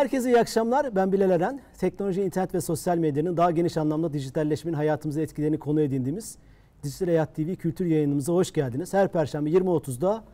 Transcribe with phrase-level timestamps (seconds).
[0.00, 0.94] Herkese iyi akşamlar.
[0.96, 1.60] Ben Bilal Eren.
[1.78, 6.38] Teknoloji, internet ve sosyal medyanın daha geniş anlamda dijitalleşmenin hayatımıza etkilerini konu edindiğimiz
[6.82, 8.94] Dijital Hayat TV kültür yayınımıza hoş geldiniz.
[8.94, 10.24] Her Perşembe 20.30'da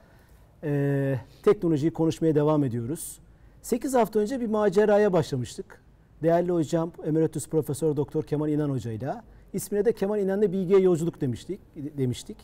[0.63, 3.18] e, teknolojiyi konuşmaya devam ediyoruz.
[3.63, 5.82] 8 hafta önce bir maceraya başlamıştık.
[6.23, 9.14] Değerli hocam Emeritus Profesör Doktor Kemal İnan Hoca ile
[9.53, 11.61] ismine de Kemal İnan'la bilgiye yolculuk demiştik.
[11.98, 12.37] demiştik.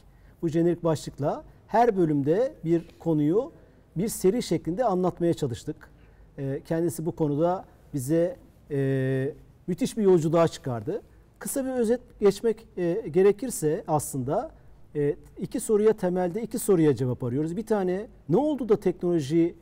[0.43, 3.52] Bu jenerik başlıkla her bölümde bir konuyu
[3.96, 5.91] bir seri şeklinde anlatmaya çalıştık.
[6.38, 7.64] E, kendisi bu konuda
[7.95, 8.36] bize
[8.70, 9.34] e,
[9.66, 11.02] müthiş bir yolculuğa çıkardı.
[11.38, 14.50] Kısa bir özet geçmek e, gerekirse aslında
[14.96, 17.56] e, iki soruya temelde iki soruya cevap arıyoruz.
[17.56, 19.54] Bir tane ne oldu da teknoloji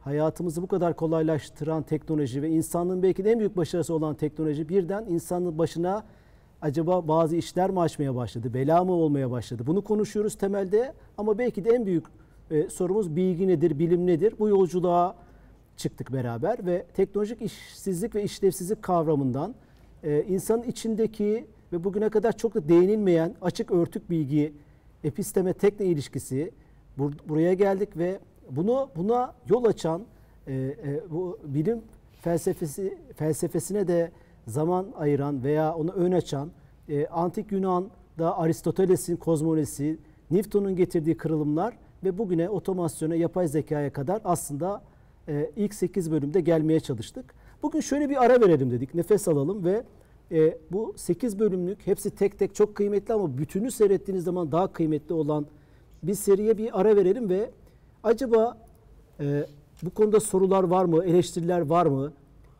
[0.00, 5.04] hayatımızı bu kadar kolaylaştıran teknoloji ve insanlığın belki de en büyük başarısı olan teknoloji birden
[5.08, 6.04] insanın başına
[6.62, 9.62] acaba bazı işler mi açmaya başladı, bela mı olmaya başladı?
[9.66, 12.04] Bunu konuşuyoruz temelde ama belki de en büyük
[12.50, 14.34] e, sorumuz bilgi nedir, bilim nedir?
[14.38, 15.16] Bu yolculuğa
[15.78, 19.54] çıktık beraber ve teknolojik işsizlik ve işlevsizlik kavramından
[20.02, 24.52] e, insanın içindeki ve bugüne kadar çok da değinilmeyen açık örtük bilgi,
[25.04, 26.50] episteme tekne ilişkisi
[26.98, 28.18] bur buraya geldik ve
[28.50, 30.02] bunu buna yol açan
[30.46, 31.82] e, e, bu bilim
[32.20, 34.10] felsefesi felsefesine de
[34.46, 36.50] zaman ayıran veya onu ön açan
[36.88, 39.98] e, antik Yunan'da Aristoteles'in kozmolojisi,
[40.30, 44.82] Newton'un getirdiği kırılımlar ve bugüne otomasyona, yapay zekaya kadar aslında
[45.28, 47.34] e, ilk 8 bölümde gelmeye çalıştık.
[47.62, 48.94] Bugün şöyle bir ara verelim dedik.
[48.94, 49.82] Nefes alalım ve
[50.32, 55.14] e, bu 8 bölümlük hepsi tek tek çok kıymetli ama bütünü seyrettiğiniz zaman daha kıymetli
[55.14, 55.46] olan
[56.02, 57.50] bir seriye bir ara verelim ve
[58.02, 58.58] acaba
[59.20, 59.46] e,
[59.82, 62.12] bu konuda sorular var mı, eleştiriler var mı,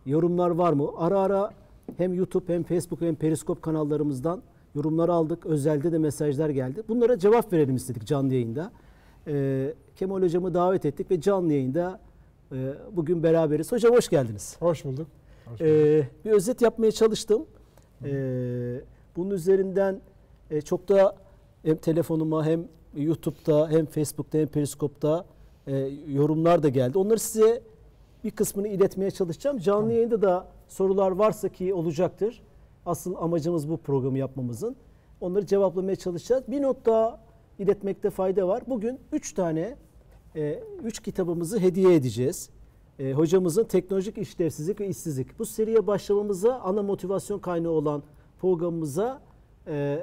[0.07, 0.89] yorumlar var mı?
[0.97, 1.51] Ara ara
[1.97, 4.43] hem YouTube hem Facebook hem Periskop kanallarımızdan
[4.75, 5.47] yorumlar aldık.
[5.47, 6.83] Özelde de mesajlar geldi.
[6.89, 8.71] Bunlara cevap verelim istedik canlı yayında.
[9.27, 12.01] E, Kemal Hocam'ı davet ettik ve canlı yayında
[12.92, 13.72] bugün beraberiz.
[13.72, 14.56] Hocam hoş geldiniz.
[14.60, 15.06] Hoş bulduk.
[15.47, 16.06] Hoş ee, bulduk.
[16.25, 17.47] E, bir özet yapmaya çalıştım.
[18.04, 18.10] E,
[19.16, 20.00] bunun üzerinden
[20.50, 21.16] e, çok da
[21.64, 25.25] hem telefonuma hem YouTube'da hem Facebook'ta hem Periskop'ta
[25.66, 25.76] e,
[26.09, 26.98] yorumlar da geldi.
[26.98, 27.62] Onları size
[28.25, 29.59] bir kısmını iletmeye çalışacağım.
[29.59, 29.91] Canlı tamam.
[29.91, 32.42] yayında da sorular varsa ki olacaktır.
[32.86, 34.76] Asıl amacımız bu programı yapmamızın.
[35.20, 36.44] Onları cevaplamaya çalışacağız.
[36.48, 37.20] Bir not daha
[37.59, 38.62] iletmekte fayda var.
[38.66, 39.76] Bugün 3 tane
[40.34, 42.50] 3 e, kitabımızı hediye edeceğiz.
[42.99, 45.39] E, hocamızın teknolojik işlevsizlik ve işsizlik.
[45.39, 48.03] Bu seriye başlamamıza ana motivasyon kaynağı olan
[48.41, 49.22] programımıza
[49.66, 50.03] e, e, e,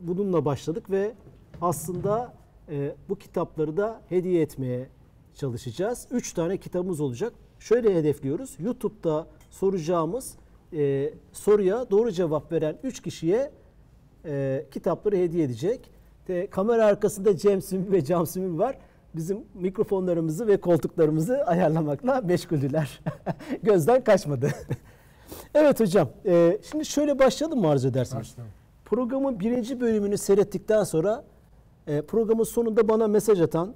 [0.00, 1.14] bununla başladık ve
[1.60, 2.34] aslında
[2.68, 4.88] e, bu kitapları da hediye etmeye
[5.34, 6.08] çalışacağız.
[6.10, 7.32] 3 tane kitabımız olacak.
[7.58, 8.56] Şöyle hedefliyoruz.
[8.60, 10.34] YouTube'da soracağımız
[10.72, 13.50] e, soruya doğru cevap veren 3 kişiye
[14.24, 15.90] e, kitapları hediye edecek.
[16.28, 18.78] De, kamera arkasında Cem Sümü ve Cam Sümü var
[19.18, 23.00] bizim mikrofonlarımızı ve koltuklarımızı ayarlamakla meşguldüler.
[23.62, 24.50] Gözden kaçmadı.
[25.54, 26.08] evet hocam.
[26.26, 28.20] E, şimdi şöyle başlayalım mı arzu edersiniz?
[28.20, 28.52] Başlayalım.
[28.84, 31.24] Programın birinci bölümünü seyrettikten sonra
[31.86, 33.74] e, programın sonunda bana mesaj atan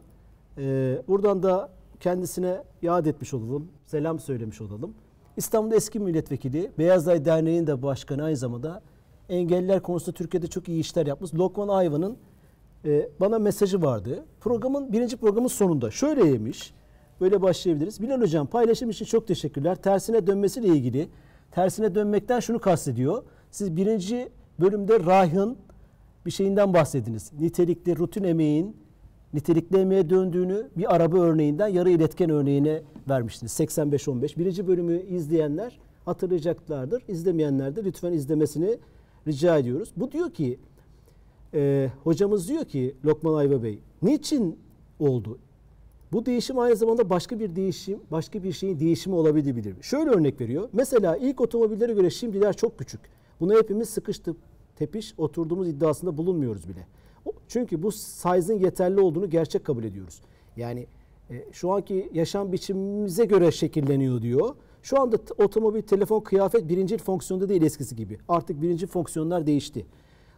[0.59, 1.71] e, buradan da
[2.01, 3.69] kendisine yad etmiş olalım.
[3.87, 4.95] Selam söylemiş olalım.
[5.37, 8.83] İstanbul'da eski milletvekili, Beyazday Derneği'nin de başkanı aynı zamanda
[9.29, 11.35] engelliler konusunda Türkiye'de çok iyi işler yapmış.
[11.35, 12.17] Lokman Ayvan'ın
[12.85, 14.25] e, bana mesajı vardı.
[14.41, 16.75] Programın birinci programın sonunda şöyle yemiş.
[17.21, 18.03] Böyle başlayabiliriz.
[18.03, 19.75] Bilal Hocam paylaşım için çok teşekkürler.
[19.75, 21.09] Tersine dönmesiyle ilgili
[21.51, 23.23] tersine dönmekten şunu kastediyor.
[23.51, 24.29] Siz birinci
[24.61, 25.57] bölümde rahın
[26.27, 27.33] bir şeyinden bahsediniz.
[27.41, 28.77] Nitelikli rutin emeğin
[29.35, 33.53] nitelikli emeğe döndüğünü bir araba örneğinden yarı iletken örneğine vermiştiniz.
[33.61, 34.39] 85-15.
[34.39, 37.03] Birinci bölümü izleyenler hatırlayacaklardır.
[37.09, 38.79] İzlemeyenler de lütfen izlemesini
[39.27, 39.93] rica ediyoruz.
[39.97, 40.59] Bu diyor ki
[41.55, 44.59] e, hocamız diyor ki Lokman Ayva Bey niçin
[44.99, 45.39] oldu?
[46.13, 49.75] Bu değişim aynı zamanda başka bir değişim, başka bir şeyin değişimi olabilir.
[49.83, 50.69] Şöyle örnek veriyor.
[50.73, 53.01] Mesela ilk otomobillere göre şimdiler çok küçük.
[53.41, 54.37] Buna hepimiz sıkıştık,
[54.77, 56.87] tepiş, oturduğumuz iddiasında bulunmuyoruz bile.
[57.49, 60.21] Çünkü bu size'ın yeterli olduğunu gerçek kabul ediyoruz.
[60.57, 60.87] Yani
[61.31, 64.55] e, şu anki yaşam biçimimize göre şekilleniyor diyor.
[64.83, 68.19] Şu anda otomobil, telefon, kıyafet birinci fonksiyonda değil eskisi gibi.
[68.29, 69.87] Artık birinci fonksiyonlar değişti.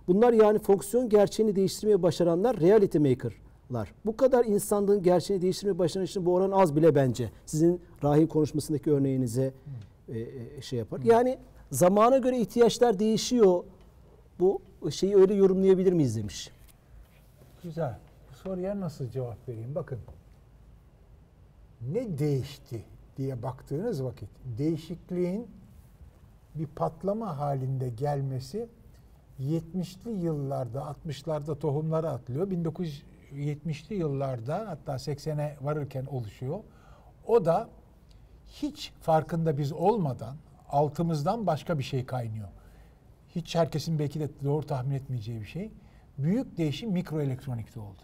[0.06, 3.92] Bunlar yani fonksiyon gerçeğini değiştirmeye başaranlar reality maker'lar.
[4.06, 7.30] Bu kadar insanlığın gerçeğini değiştirmeye başaran için bu oran az bile bence.
[7.46, 9.54] Sizin rahim konuşmasındaki örneğinize
[10.08, 11.00] e, e, şey yapar.
[11.04, 11.38] Yani
[11.70, 13.64] zamana göre ihtiyaçlar değişiyor.
[14.40, 14.60] Bu
[14.90, 16.50] şeyi öyle yorumlayabilir miyiz demiş.
[17.62, 17.98] Güzel.
[18.30, 19.74] Bu soruya nasıl cevap vereyim?
[19.74, 19.98] Bakın.
[21.92, 22.84] Ne değişti
[23.16, 24.28] diye baktığınız vakit
[24.58, 25.46] değişikliğin
[26.54, 28.68] bir patlama halinde gelmesi
[29.40, 32.50] 70'li yıllarda 60'larda tohumları atılıyor.
[32.50, 36.58] 1970'li yıllarda hatta 80'e varırken oluşuyor.
[37.26, 37.68] O da
[38.46, 40.36] hiç farkında biz olmadan
[40.68, 42.48] altımızdan başka bir şey kaynıyor.
[43.34, 45.70] Hiç herkesin belki de doğru tahmin etmeyeceği bir şey.
[46.18, 48.02] Büyük değişim mikroelektronikte oldu.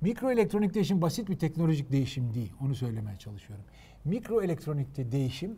[0.00, 2.52] Mikroelektronik değişim basit bir teknolojik değişim değil.
[2.60, 3.64] Onu söylemeye çalışıyorum.
[4.04, 5.56] Mikroelektronikte değişim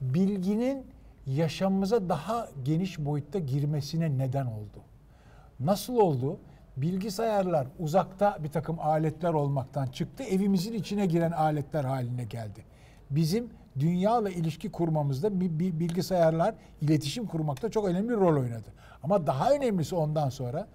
[0.00, 0.86] bilginin
[1.28, 4.82] yaşamımıza daha geniş boyutta girmesine neden oldu.
[5.60, 6.40] Nasıl oldu?
[6.76, 12.64] Bilgisayarlar uzakta bir takım aletler olmaktan çıktı, evimizin içine giren aletler haline geldi.
[13.10, 15.40] Bizim dünyayla ilişki kurmamızda
[15.80, 18.72] bilgisayarlar iletişim kurmakta çok önemli rol oynadı.
[19.02, 20.68] Ama daha önemlisi ondan sonra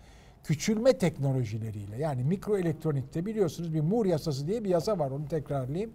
[0.43, 5.93] küçülme teknolojileriyle yani mikroelektronikte biliyorsunuz bir Moore yasası diye bir yasa var onu tekrarlayayım.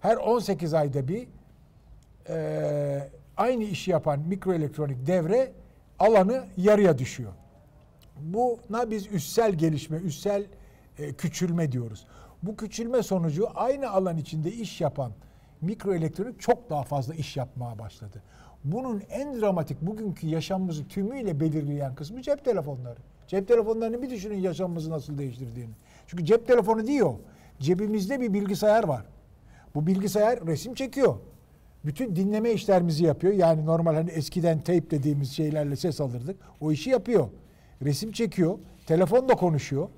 [0.00, 1.28] Her 18 ayda bir
[2.28, 5.52] e, aynı işi yapan mikroelektronik devre
[5.98, 7.32] alanı yarıya düşüyor.
[8.20, 10.46] Buna biz üssel gelişme, üssel
[10.98, 12.06] e, küçülme diyoruz.
[12.42, 15.12] Bu küçülme sonucu aynı alan içinde iş yapan
[15.60, 18.22] mikroelektronik çok daha fazla iş yapmaya başladı.
[18.64, 22.98] Bunun en dramatik bugünkü yaşamımızı tümüyle belirleyen kısmı cep telefonları.
[23.26, 25.72] Cep telefonlarını bir düşünün yaşamımızı nasıl değiştirdiğini.
[26.06, 27.14] Çünkü cep telefonu diyor.
[27.60, 29.04] Cebimizde bir bilgisayar var.
[29.74, 31.16] Bu bilgisayar resim çekiyor.
[31.84, 33.32] Bütün dinleme işlerimizi yapıyor.
[33.32, 36.36] Yani normal hani eskiden tape dediğimiz şeylerle ses alırdık.
[36.60, 37.28] O işi yapıyor.
[37.82, 38.58] Resim çekiyor.
[38.86, 39.88] Telefonla konuşuyor.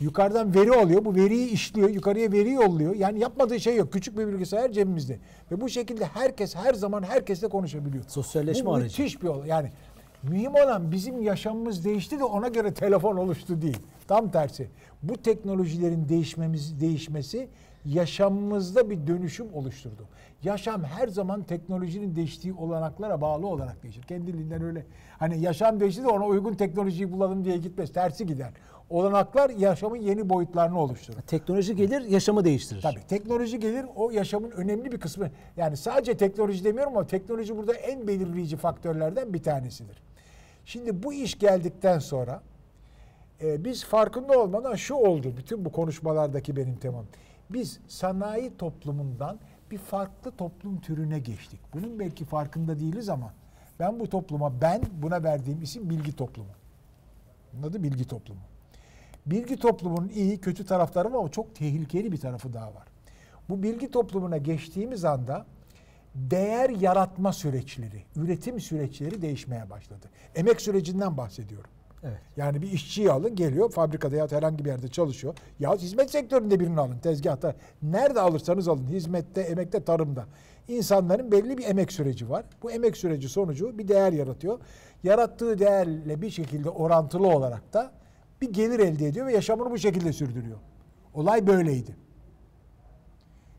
[0.00, 1.04] Yukarıdan veri alıyor.
[1.04, 1.88] Bu veriyi işliyor.
[1.88, 2.94] Yukarıya veri yolluyor.
[2.94, 3.92] Yani yapmadığı şey yok.
[3.92, 5.18] Küçük bir bilgisayar cebimizde.
[5.50, 8.04] Ve bu şekilde herkes her zaman herkesle konuşabiliyor.
[8.08, 9.02] Sosyalleşme bu aracı.
[9.02, 9.48] müthiş bir olay.
[9.48, 9.70] Yani
[10.22, 13.78] mühim olan bizim yaşamımız değişti de ona göre telefon oluştu değil.
[14.08, 14.68] Tam tersi.
[15.02, 17.48] Bu teknolojilerin değişmemiz değişmesi
[17.86, 20.08] yaşamımızda bir dönüşüm oluşturdu.
[20.42, 24.02] Yaşam her zaman teknolojinin değiştiği olanaklara bağlı olarak değişir.
[24.02, 24.86] Kendiliğinden öyle
[25.18, 27.92] hani yaşam değişti de ona uygun teknolojiyi bulalım diye gitmez.
[27.92, 28.50] Tersi gider.
[28.90, 31.20] Olanaklar yaşamın yeni boyutlarını oluşturur.
[31.20, 32.82] Teknoloji gelir, yaşamı değiştirir.
[32.82, 35.30] Tabii teknoloji gelir o yaşamın önemli bir kısmı.
[35.56, 40.02] Yani sadece teknoloji demiyorum ama teknoloji burada en belirleyici faktörlerden bir tanesidir.
[40.64, 42.42] Şimdi bu iş geldikten sonra
[43.42, 45.34] e, biz farkında olmadan şu oldu.
[45.36, 47.04] Bütün bu konuşmalardaki benim temam.
[47.50, 49.38] Biz sanayi toplumundan
[49.70, 51.60] bir farklı toplum türüne geçtik.
[51.74, 53.34] Bunun belki farkında değiliz ama
[53.80, 56.50] ben bu topluma ben buna verdiğim isim bilgi toplumu.
[57.52, 58.40] Bunun adı bilgi toplumu.
[59.26, 62.86] Bilgi toplumunun iyi kötü tarafları var ama çok tehlikeli bir tarafı daha var.
[63.48, 65.46] Bu bilgi toplumuna geçtiğimiz anda
[66.14, 70.10] değer yaratma süreçleri, üretim süreçleri değişmeye başladı.
[70.34, 71.70] Emek sürecinden bahsediyorum.
[72.02, 72.18] Evet.
[72.36, 75.34] Yani bir işçiyi alın geliyor fabrikada ya herhangi bir yerde çalışıyor.
[75.60, 77.54] Ya hizmet sektöründe birini alın tezgahta.
[77.82, 80.26] Nerede alırsanız alın hizmette, emekte, tarımda.
[80.68, 82.44] İnsanların belli bir emek süreci var.
[82.62, 84.58] Bu emek süreci sonucu bir değer yaratıyor.
[85.02, 87.92] Yarattığı değerle bir şekilde orantılı olarak da
[88.40, 90.58] bir gelir elde ediyor ve yaşamını bu şekilde sürdürüyor.
[91.14, 91.96] Olay böyleydi.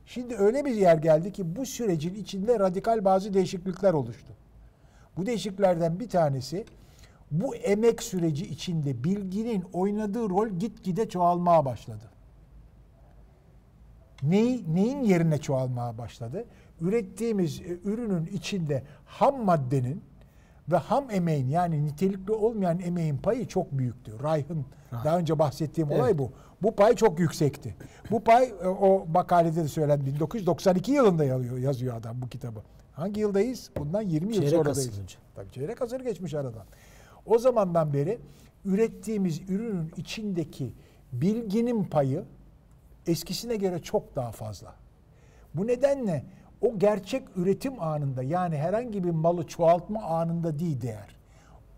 [0.06, 4.34] Şimdi öyle bir yer geldi ki bu sürecin içinde radikal bazı değişiklikler oluştu.
[5.18, 6.66] Bu değişikliklerden bir tanesi
[7.32, 12.12] bu emek süreci içinde bilginin oynadığı rol gitgide çoğalmaya başladı.
[14.24, 16.46] Neyi, neyin yerine çoğalmaya başladı?
[16.82, 20.02] Ürettiğimiz e, ürünün içinde ham maddenin
[20.72, 24.24] ve ham emeğin yani nitelikli olmayan emeğin payı çok büyüktü.
[24.24, 26.02] Rayh'ın daha önce bahsettiğim evet.
[26.02, 26.32] olay bu.
[26.62, 27.76] Bu pay çok yüksekti.
[28.12, 30.06] Bu pay e, o makalede de söylendi.
[30.06, 31.26] 1992 yılında
[31.60, 32.60] yazıyor, adam bu kitabı.
[32.94, 33.70] Hangi yıldayız?
[33.78, 35.00] Bundan 20 yıl çeyrek sonradayız.
[35.00, 35.18] Önce.
[35.36, 36.66] Tabii çeyrek asır geçmiş aradan.
[37.28, 38.20] O zamandan beri
[38.66, 40.74] ürettiğimiz ürünün içindeki
[41.12, 42.24] bilginin payı
[43.08, 44.76] eskisine göre çok daha fazla.
[45.54, 46.24] Bu nedenle
[46.62, 51.16] o gerçek üretim anında yani herhangi bir malı çoğaltma anında değil değer.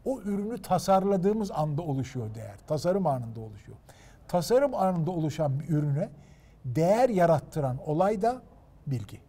[0.06, 2.56] O ürünü tasarladığımız anda oluşuyor değer.
[2.68, 3.77] Tasarım anında oluşuyor.
[4.27, 6.10] Tasarım anında oluşan bir ürüne
[6.65, 8.41] değer yarattıran olay da
[8.88, 9.20] bilgi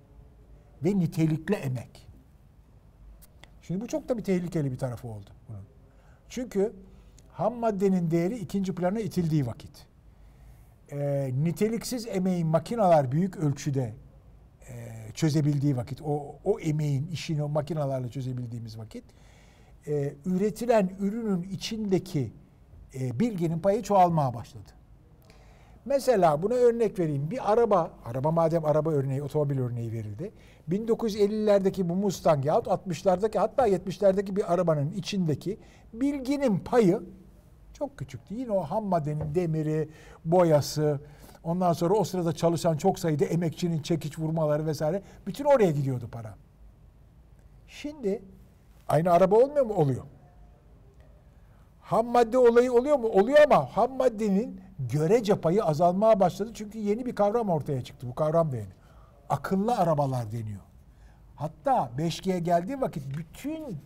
[0.85, 2.07] ve nitelikli emek.
[3.63, 5.31] Şimdi bu çok da bir tehlikeli bir tarafı oldu.
[6.31, 6.73] Çünkü
[7.33, 9.87] ham maddenin değeri ikinci plana itildiği vakit.
[10.93, 13.95] E, niteliksiz emeğin makinalar büyük ölçüde
[14.69, 14.73] e,
[15.15, 19.05] çözebildiği vakit, o, o emeğin işini o makinalarla çözebildiğimiz vakit,
[19.87, 22.33] e, üretilen ürünün içindeki
[22.95, 24.71] e, bilginin payı çoğalmaya başladı.
[25.85, 27.31] Mesela buna örnek vereyim.
[27.31, 30.33] Bir araba, araba madem araba örneği, otomobil örneği verildi.
[30.71, 35.59] 1950'lerdeki bu Mustang yahut 60'lardaki hatta 70'lerdeki bir arabanın içindeki
[35.93, 37.03] bilginin payı
[37.73, 38.35] çok küçüktü.
[38.35, 39.89] Yine o ham maddenin demiri,
[40.25, 41.01] boyası,
[41.45, 46.35] ondan sonra o sırada çalışan çok sayıda emekçinin çekiç vurmaları vesaire bütün oraya gidiyordu para.
[47.69, 48.23] Şimdi
[48.89, 49.75] aynı araba olmuyor mu?
[49.75, 50.03] Oluyor.
[51.81, 53.09] Ham madde olayı oluyor mu?
[53.09, 54.61] Oluyor ama ham maddenin
[54.93, 56.51] görece payı azalmaya başladı.
[56.55, 58.07] Çünkü yeni bir kavram ortaya çıktı.
[58.11, 58.69] Bu kavram da yeni.
[59.29, 60.61] Akıllı arabalar deniyor.
[61.37, 63.79] Hatta 5G'ye geldiği vakit bütün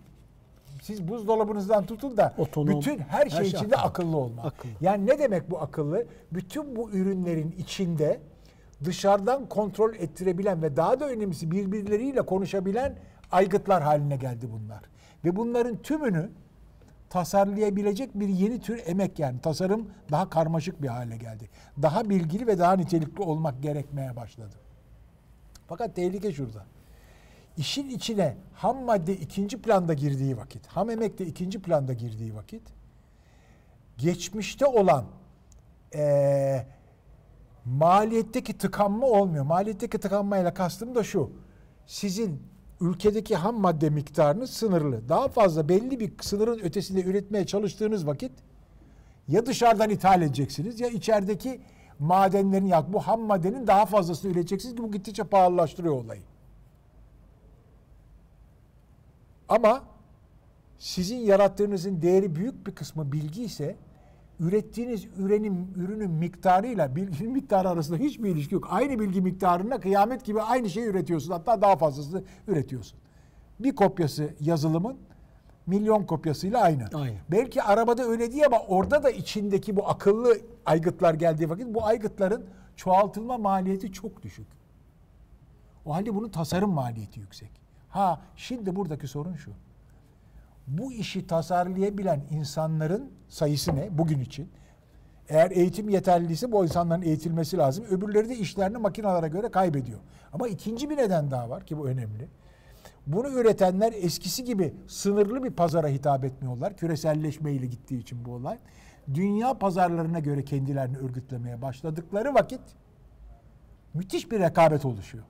[0.83, 3.89] siz buzdolabınızdan tutun da Otonom, bütün her şey her şey içinde akıllı.
[3.89, 4.45] akıllı olmak.
[4.47, 4.73] Akıllı.
[4.81, 6.07] Yani ne demek bu akıllı?
[6.33, 8.21] Bütün bu ürünlerin içinde
[8.85, 12.97] dışarıdan kontrol ettirebilen ve daha da önemlisi birbirleriyle konuşabilen
[13.33, 14.83] aygıtlar haline geldi bunlar.
[15.25, 16.31] Ve bunların tümünü
[17.14, 21.49] tasarlayabilecek bir yeni tür emek yani tasarım daha karmaşık bir hale geldi.
[21.83, 24.54] Daha bilgili ve daha nitelikli olmak gerekmeye başladı.
[25.66, 26.64] Fakat tehlike şurada.
[27.56, 32.62] İşin içine ham madde ikinci planda girdiği vakit, ham emek de ikinci planda girdiği vakit,
[33.99, 35.04] geçmişte olan
[35.94, 36.66] eee,
[37.64, 39.44] maliyetteki tıkanma olmuyor.
[39.44, 41.30] Maliyetteki tıkanmayla kastım da şu.
[41.87, 42.42] Sizin
[42.85, 45.09] ülkedeki ham madde miktarınız sınırlı.
[45.09, 48.33] Daha fazla belli bir sınırın ötesinde üretmeye çalıştığınız vakit
[49.29, 51.61] ya dışarıdan ithal edeceksiniz ya içerideki
[51.99, 56.23] madenlerin ya bu ham maddenin daha fazlasını üreteceksiniz ki bu gittikçe pahalılaştırıyor olayı.
[59.49, 59.83] Ama
[60.79, 63.76] sizin yarattığınızın değeri büyük bir kısmı bilgi ise
[64.41, 68.69] ürettiğiniz ürenin, ürünün miktarıyla bilginin miktarı arasında hiçbir ilişki yok.
[68.71, 71.33] Aynı bilgi miktarına kıyamet gibi aynı şeyi üretiyorsun.
[71.33, 72.99] Hatta daha fazlasını üretiyorsun.
[73.61, 74.97] Bir kopyası yazılımın
[75.67, 76.85] milyon kopyasıyla aynı.
[76.95, 77.17] Aynı.
[77.31, 82.45] Belki arabada öyle değil ama orada da içindeki bu akıllı aygıtlar geldiği vakit bu aygıtların
[82.76, 84.47] çoğaltılma maliyeti çok düşük.
[85.85, 87.50] O halde bunun tasarım maliyeti yüksek.
[87.88, 89.50] Ha şimdi buradaki sorun şu.
[90.66, 94.50] Bu işi tasarlayabilen insanların sayısı ne bugün için?
[95.28, 97.85] Eğer eğitim yeterliyse bu insanların eğitilmesi lazım.
[97.85, 100.00] Öbürleri de işlerini makinelere göre kaybediyor.
[100.33, 102.28] Ama ikinci bir neden daha var ki bu önemli.
[103.06, 106.76] Bunu üretenler eskisi gibi sınırlı bir pazara hitap etmiyorlar.
[106.76, 108.59] Küreselleşmeyle gittiği için bu olay.
[109.14, 112.61] Dünya pazarlarına göre kendilerini örgütlemeye başladıkları vakit
[113.94, 115.25] müthiş bir rekabet oluşuyor.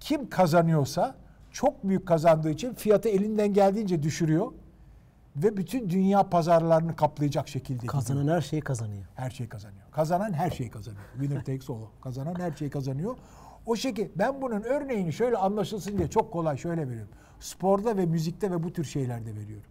[0.00, 1.14] Kim kazanıyorsa
[1.58, 4.52] çok büyük kazandığı için fiyatı elinden geldiğince düşürüyor
[5.36, 7.92] ve bütün dünya pazarlarını kaplayacak şekilde gidiyor.
[7.92, 9.04] Kazanan her şeyi kazanıyor.
[9.14, 9.82] Her şey kazanıyor.
[9.92, 11.04] Kazanan her şey kazanıyor.
[11.12, 11.76] Winner takes all.
[12.00, 13.16] Kazanan her şey kazanıyor.
[13.66, 17.10] O şekil ben bunun örneğini şöyle anlaşılsın diye çok kolay şöyle veriyorum.
[17.40, 19.70] Sporda ve müzikte ve bu tür şeylerde veriyorum.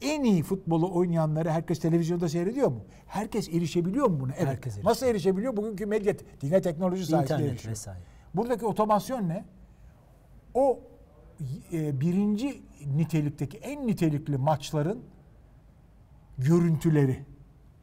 [0.00, 2.80] En iyi futbolu oynayanları herkes televizyonda seyrediyor mu?
[3.06, 4.32] Herkes erişebiliyor mu buna?
[4.32, 4.46] Evet.
[4.46, 4.90] Herkes erişebiliyor.
[4.90, 5.56] Nasıl erişebiliyor?
[5.56, 7.72] Bugünkü medya, yine teknoloji sayesinde İnternet erişiyor.
[7.72, 8.00] vesaire.
[8.34, 9.44] Buradaki otomasyon ne?
[10.56, 10.80] O
[11.72, 12.62] e, birinci
[12.96, 14.98] nitelikteki en nitelikli maçların
[16.38, 17.24] görüntüleri.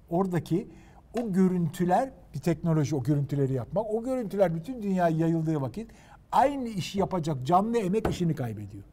[0.10, 0.68] Oradaki
[1.14, 3.86] o görüntüler bir teknoloji o görüntüleri yapmak.
[3.94, 5.92] O görüntüler bütün dünyaya yayıldığı vakit
[6.32, 8.84] aynı işi yapacak canlı emek işini kaybediyor.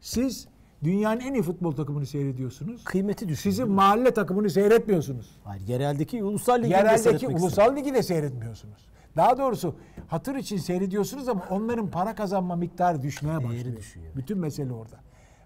[0.00, 0.48] Siz
[0.84, 2.84] dünyanın en iyi futbol takımını seyrediyorsunuz.
[2.84, 3.52] Kıymeti düşüyor.
[3.52, 5.38] Sizin mahalle takımını seyretmiyorsunuz.
[5.44, 8.90] Hayır, yereldeki ulusal ligi de Yereldeki ulusal ligi de seyretmiyorsunuz.
[9.16, 9.74] Daha doğrusu
[10.08, 13.76] hatır için seyrediyorsunuz ama onların para kazanma miktarı düşmeye Değeri başlıyor.
[13.76, 14.06] düşüyor.
[14.16, 14.96] Bütün mesele orada.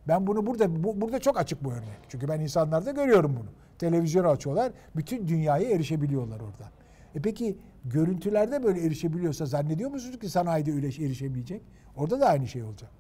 [0.09, 1.99] Ben bunu burada bu, burada çok açık bu örnek.
[2.09, 3.49] Çünkü ben insanlarda görüyorum bunu.
[3.79, 6.71] Televizyonu açıyorlar, bütün dünyaya erişebiliyorlar oradan.
[7.15, 11.63] E peki görüntülerde böyle erişebiliyorsa zannediyor musunuz ki sanayide öyle erişemeyecek?
[11.97, 12.91] Orada da aynı şey olacak.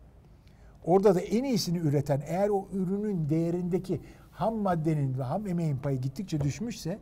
[0.85, 6.01] Orada da en iyisini üreten eğer o ürünün değerindeki ham maddenin ve ham emeğin payı
[6.01, 6.99] gittikçe düşmüşse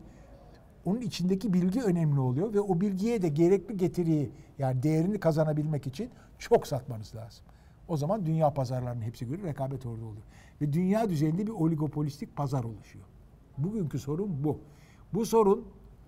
[0.84, 6.10] onun içindeki bilgi önemli oluyor ve o bilgiye de gerekli getiriyi yani değerini kazanabilmek için
[6.38, 7.44] çok satmanız lazım.
[7.88, 10.22] O zaman dünya pazarlarının hepsi göre rekabet orada oluyor.
[10.60, 13.04] Ve dünya düzeyinde bir oligopolistik pazar oluşuyor.
[13.58, 14.58] Bugünkü sorun bu.
[15.14, 15.64] Bu sorun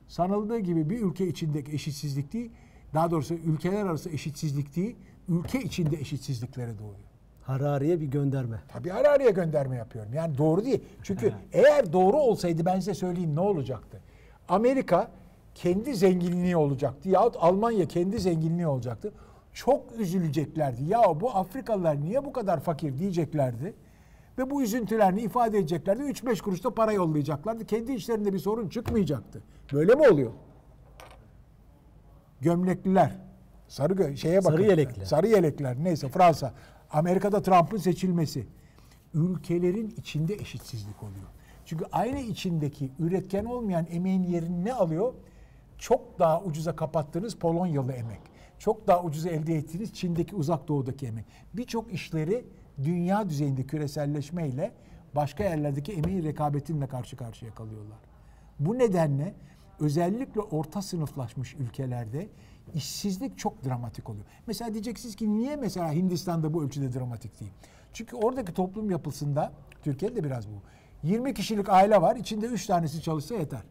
[0.08, 2.50] sanıldığı gibi bir ülke içindeki eşitsizlik değil,
[2.94, 4.96] daha doğrusu ülkeler arası eşitsizlik değil,
[5.28, 7.04] ülke içinde eşitsizliklere doğuyor.
[7.42, 8.60] Harari'ye bir gönderme.
[8.68, 10.14] Tabii ara araya gönderme yapıyorum.
[10.14, 10.80] Yani doğru değil.
[11.02, 14.00] Çünkü eğer doğru olsaydı ben size söyleyeyim ne olacaktı?
[14.48, 15.10] Amerika
[15.54, 19.12] kendi zenginliği olacaktı yahut Almanya kendi zenginliği olacaktı.
[19.52, 20.84] Çok üzüleceklerdi.
[20.84, 23.74] Ya bu Afrikalılar niye bu kadar fakir diyeceklerdi.
[24.38, 26.02] Ve bu üzüntülerini ifade edeceklerdi.
[26.02, 27.66] 3-5 kuruş da para yollayacaklardı.
[27.66, 29.42] Kendi işlerinde bir sorun çıkmayacaktı.
[29.72, 30.30] Böyle mi oluyor?
[32.40, 33.16] Gömlekliler.
[33.68, 34.50] Sarı gö- şeye bakın.
[34.50, 35.06] Sarı yelekli.
[35.06, 36.54] Sarı yelekler neyse Fransa.
[36.90, 38.46] Amerika'da Trump'ın seçilmesi.
[39.14, 41.26] Ülkelerin içinde eşitsizlik oluyor.
[41.66, 45.14] Çünkü aynı içindeki üretken olmayan emeğin yerini ne alıyor?
[45.78, 48.20] Çok daha ucuza kapattığınız Polonyalı emek.
[48.58, 51.24] Çok daha ucuza elde ettiğiniz Çin'deki uzak doğudaki emek.
[51.54, 52.44] Birçok işleri
[52.84, 54.72] dünya düzeyinde küreselleşmeyle
[55.14, 57.98] başka yerlerdeki emeğin rekabetinle karşı karşıya kalıyorlar.
[58.60, 59.34] Bu nedenle
[59.80, 62.28] özellikle orta sınıflaşmış ülkelerde
[62.74, 64.24] işsizlik çok dramatik oluyor.
[64.46, 67.52] Mesela diyeceksiniz ki niye mesela Hindistan'da bu ölçüde dramatik değil?
[67.92, 69.52] Çünkü oradaki toplum yapısında,
[69.82, 70.62] Türkiye'de de biraz bu.
[71.04, 73.62] 20 kişilik aile var, içinde 3 tanesi çalışsa yeter.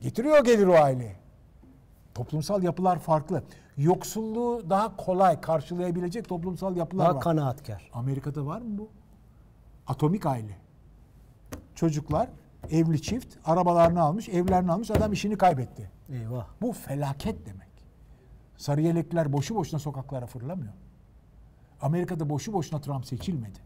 [0.00, 1.16] Getiriyor gelir o aileye.
[2.14, 3.42] Toplumsal yapılar farklı.
[3.76, 7.20] Yoksulluğu daha kolay karşılayabilecek toplumsal yapılar Daha var.
[7.22, 7.90] kanaatkar.
[7.92, 8.88] Amerika'da var mı bu?
[9.86, 10.58] Atomik aile.
[11.74, 12.28] Çocuklar,
[12.70, 15.90] evli çift, arabalarını almış, evlerini almış, adam işini kaybetti.
[16.12, 16.46] Eyvah.
[16.62, 17.68] Bu felaket demek.
[18.56, 20.72] Sarı yelekler boşu boşuna sokaklara fırlamıyor.
[21.82, 23.58] Amerika'da boşu boşuna Trump seçilmedi.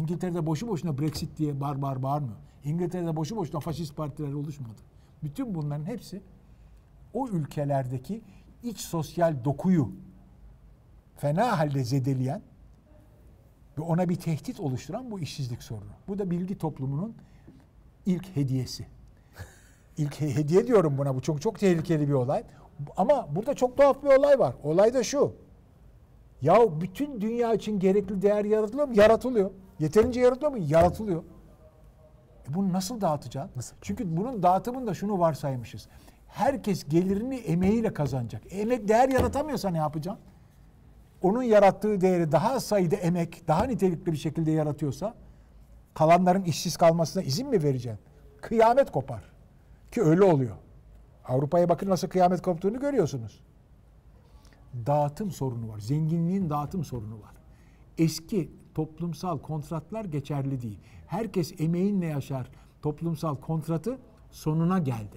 [0.00, 2.36] İngiltere'de boşu boşuna Brexit diye bar bar bağırmıyor.
[2.64, 4.80] İngiltere'de boşu boşuna faşist partiler oluşmadı.
[5.22, 6.22] Bütün bunların hepsi
[7.14, 8.22] o ülkelerdeki
[8.62, 9.90] iç sosyal dokuyu
[11.16, 12.42] fena halde zedeleyen
[13.78, 15.90] ve ona bir tehdit oluşturan bu işsizlik sorunu.
[16.08, 17.14] Bu da bilgi toplumunun
[18.06, 18.86] ilk hediyesi.
[19.98, 21.14] İlk he- hediye diyorum buna.
[21.14, 22.44] Bu çok çok tehlikeli bir olay.
[22.96, 24.54] Ama burada çok tuhaf bir olay var.
[24.62, 25.32] Olay da şu.
[26.42, 28.94] Ya bütün dünya için gerekli değer yaratılıyor mu?
[28.96, 29.50] Yaratılıyor.
[29.78, 30.58] Yeterince yaratılıyor mu?
[30.58, 31.22] Yaratılıyor.
[32.50, 33.52] E bunu nasıl dağıtacaksın?
[33.56, 33.76] Nasıl?
[33.80, 35.88] Çünkü bunun dağıtımında şunu varsaymışız.
[36.28, 38.42] Herkes gelirini emeğiyle kazanacak.
[38.50, 40.22] Emek değer yaratamıyorsa ne yapacaksın?
[41.22, 45.14] Onun yarattığı değeri daha sayıda emek, daha nitelikli bir şekilde yaratıyorsa
[45.94, 48.00] kalanların işsiz kalmasına izin mi vereceksin?
[48.40, 49.24] Kıyamet kopar.
[49.92, 50.56] Ki öyle oluyor.
[51.24, 53.40] Avrupa'ya bakın nasıl kıyamet koptuğunu görüyorsunuz.
[54.86, 55.78] Dağıtım sorunu var.
[55.78, 57.34] Zenginliğin dağıtım sorunu var.
[57.98, 60.78] Eski toplumsal kontratlar geçerli değil.
[61.06, 62.50] Herkes emeğinle yaşar
[62.82, 63.98] toplumsal kontratı
[64.30, 65.16] sonuna geldi.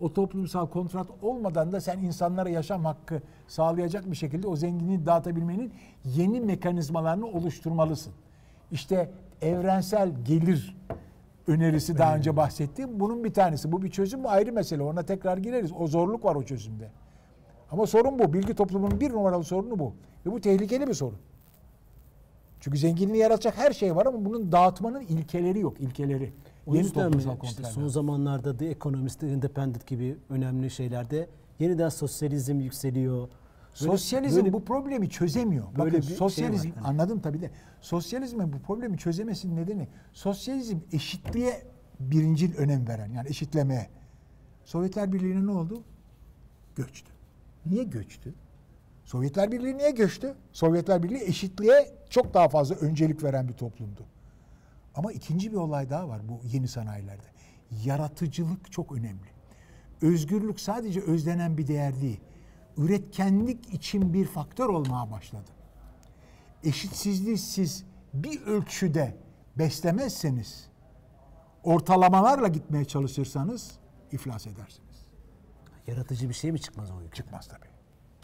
[0.00, 5.72] O toplumsal kontrat olmadan da sen insanlara yaşam hakkı sağlayacak bir şekilde o zenginliği dağıtabilmenin
[6.04, 8.12] yeni mekanizmalarını oluşturmalısın.
[8.70, 9.10] İşte
[9.42, 10.76] evrensel gelir
[11.46, 13.72] önerisi daha önce bahsettiğim bunun bir tanesi.
[13.72, 14.82] Bu bir çözüm mü ayrı mesele.
[14.82, 15.72] Ona tekrar gireriz.
[15.78, 16.90] O zorluk var o çözümde.
[17.70, 18.32] Ama sorun bu.
[18.32, 19.94] Bilgi toplumunun bir numaralı sorunu bu.
[20.26, 21.18] Ve bu tehlikeli bir sorun.
[22.66, 25.80] Çünkü zenginliği yaratacak her şey var ama bunun dağıtmanın ilkeleri yok.
[25.80, 26.32] ilkeleri.
[26.66, 32.60] O Yeni yüzden mi işte son zamanlarda The Economist, Independent gibi önemli şeylerde yeniden sosyalizm
[32.60, 33.28] yükseliyor.
[33.80, 35.64] Böyle- Sosyalizm böyle- bu problemi çözemiyor.
[35.78, 36.76] Böyle Bakın şey sosyalizm var.
[36.76, 37.50] Hani- anladım tabii de.
[37.80, 41.62] Sosyalizmin bu problemi çözemesinin nedeni sosyalizm eşitliğe
[42.00, 43.86] birincil önem veren yani eşitlemeye.
[44.64, 45.82] Sovyetler Birliği'ne ne oldu?
[46.76, 47.12] Göçtü.
[47.66, 48.34] Niye göçtü?
[49.06, 50.34] Sovyetler Birliği niye göçtü?
[50.52, 54.06] Sovyetler Birliği eşitliğe çok daha fazla öncelik veren bir toplumdu.
[54.94, 57.26] Ama ikinci bir olay daha var bu yeni sanayilerde.
[57.84, 59.26] Yaratıcılık çok önemli.
[60.02, 62.20] Özgürlük sadece özlenen bir değer değil.
[62.76, 65.50] Üretkenlik için bir faktör olmaya başladı.
[66.64, 69.16] Eşitsizliği siz bir ölçüde
[69.58, 70.68] beslemezseniz,
[71.64, 73.78] ortalamalarla gitmeye çalışırsanız
[74.12, 75.06] iflas edersiniz.
[75.86, 77.16] Yaratıcı bir şey mi çıkmaz o ülke?
[77.16, 77.75] Çıkmaz tabii.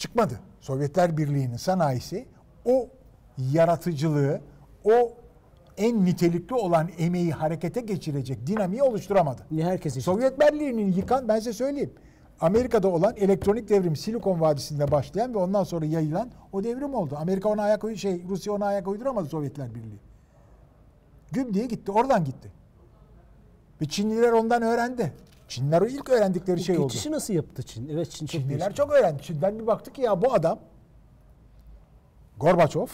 [0.02, 0.40] Çıkmadı.
[0.60, 2.26] Sovyetler Birliği'nin sanayisi
[2.64, 2.88] o
[3.52, 4.40] yaratıcılığı,
[4.84, 5.12] o
[5.76, 9.42] en nitelikli olan emeği harekete geçirecek dinamiği oluşturamadı.
[9.50, 10.04] Niye herkes eşit?
[10.04, 11.92] Sovyet Birliği'nin yıkan ben size söyleyeyim.
[12.40, 17.16] Amerika'da olan elektronik devrim Silikon Vadisi'nde başlayan ve ondan sonra yayılan o devrim oldu.
[17.18, 20.00] Amerika ona ayak uy- şey Rusya ona ayak uyduramadı Sovyetler Birliği.
[21.32, 21.92] Güm diye gitti.
[21.92, 22.52] Oradan gitti.
[23.80, 25.12] Ve Çinliler ondan öğrendi.
[25.52, 26.88] Çinliler o ilk öğrendikleri Bu şey oldu.
[26.88, 27.88] geçişi nasıl yaptı Çin?
[27.88, 28.74] Evet Çin çok Çinliler değişti.
[28.74, 29.22] çok öğrendi.
[29.22, 30.58] Çin'den bir baktık ki ya bu adam
[32.40, 32.86] Gorbaçov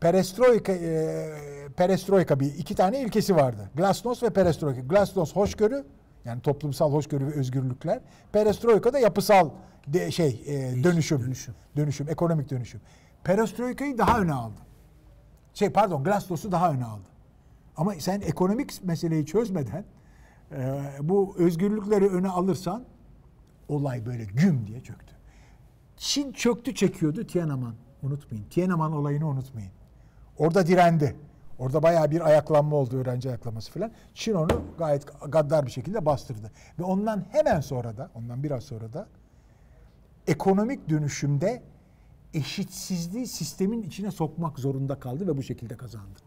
[0.00, 1.28] Perestroika e,
[1.76, 3.70] Perestroika bir iki tane ilkesi vardı.
[3.74, 4.80] Glasnost ve Perestroika.
[4.80, 5.84] Glasnost hoşgörü
[6.24, 8.00] yani toplumsal hoşgörü ve özgürlükler.
[8.32, 9.50] Perestroika da yapısal
[9.86, 11.54] de, şey e, dönüşüm, dönüşüm.
[11.76, 12.80] dönüşüm, ekonomik dönüşüm.
[13.24, 14.60] Perestroika'yı daha öne aldı.
[15.54, 17.08] Şey pardon Glasnost'u daha öne aldı.
[17.76, 19.84] Ama sen ekonomik meseleyi çözmeden
[20.54, 22.84] e, bu özgürlükleri öne alırsan
[23.68, 25.14] olay böyle güm diye çöktü.
[25.96, 27.74] Çin çöktü çekiyordu Tiananmen.
[28.02, 28.44] Unutmayın.
[28.44, 29.70] Tiananmen olayını unutmayın.
[30.38, 31.16] Orada direndi.
[31.58, 33.92] Orada bayağı bir ayaklanma oldu, öğrenci ayaklaması falan.
[34.14, 36.50] Çin onu gayet gaddar bir şekilde bastırdı.
[36.78, 39.08] Ve ondan hemen sonra da, ondan biraz sonra da
[40.26, 41.62] ekonomik dönüşümde
[42.34, 46.20] eşitsizliği sistemin içine sokmak zorunda kaldı ve bu şekilde kazandı.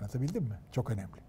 [0.00, 0.58] Anlatabildim mi?
[0.72, 1.25] Çok önemli.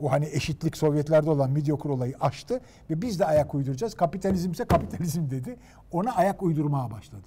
[0.00, 3.94] O hani eşitlik Sovyetlerde olan Midyokr olayı aştı ve biz de ayak uyduracağız.
[3.94, 5.56] Kapitalizmse kapitalizm dedi.
[5.92, 7.26] Ona ayak uydurmaya başladı.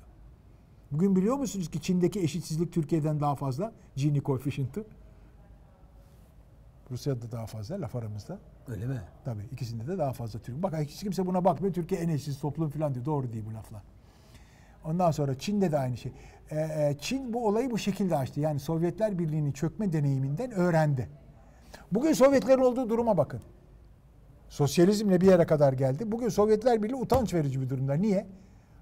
[0.91, 3.71] Bugün biliyor musunuz ki Çin'deki eşitsizlik Türkiye'den daha fazla?
[3.95, 4.85] Gini koefficient'ı.
[6.91, 8.39] Rusya'da daha fazla laf aramızda.
[8.67, 9.01] Öyle mi?
[9.25, 10.63] Tabii ikisinde de daha fazla Türk.
[10.63, 11.73] Bak hiç kimse buna bakmıyor.
[11.73, 13.05] Türkiye en eşsiz toplum falan diyor.
[13.05, 13.81] Doğru değil bu laflar.
[14.85, 16.11] Ondan sonra Çin'de de aynı şey.
[16.51, 18.39] Ee, e, Çin bu olayı bu şekilde açtı.
[18.39, 21.09] Yani Sovyetler Birliği'nin çökme deneyiminden öğrendi.
[21.91, 23.39] Bugün Sovyetlerin olduğu duruma bakın.
[24.49, 26.11] Sosyalizmle bir yere kadar geldi.
[26.11, 27.93] Bugün Sovyetler Birliği utanç verici bir durumda.
[27.93, 28.27] Niye?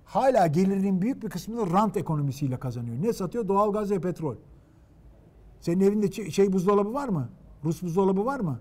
[0.05, 2.95] Hala gelirinin büyük bir kısmını rant ekonomisiyle kazanıyor.
[3.01, 3.47] Ne satıyor?
[3.47, 4.35] Doğalgaz ve petrol.
[5.61, 7.29] Senin evinde şey buzdolabı var mı?
[7.63, 8.59] Rus buzdolabı var mı?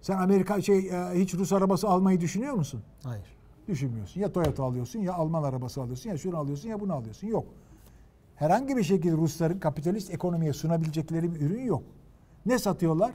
[0.00, 2.82] Sen Amerika şey e, hiç Rus arabası almayı düşünüyor musun?
[3.04, 3.26] Hayır.
[3.68, 4.20] Düşünmüyorsun.
[4.20, 7.26] Ya Toyota alıyorsun ya Alman arabası alıyorsun ya şunu alıyorsun ya bunu alıyorsun.
[7.28, 7.44] Yok.
[8.36, 11.82] Herhangi bir şekilde Rusların kapitalist ekonomiye sunabilecekleri bir ürün yok.
[12.46, 13.12] Ne satıyorlar?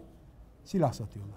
[0.68, 1.36] Silah satıyorlar.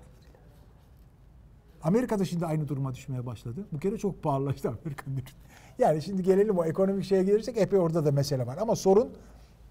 [1.83, 3.67] Amerika'da şimdi aynı duruma düşmeye başladı.
[3.73, 5.23] Bu kere çok pahalılaştı Amerika'nın.
[5.79, 8.59] Yani şimdi gelelim o ekonomik şeye gelirsek epey orada da mesele var.
[8.61, 9.09] Ama sorun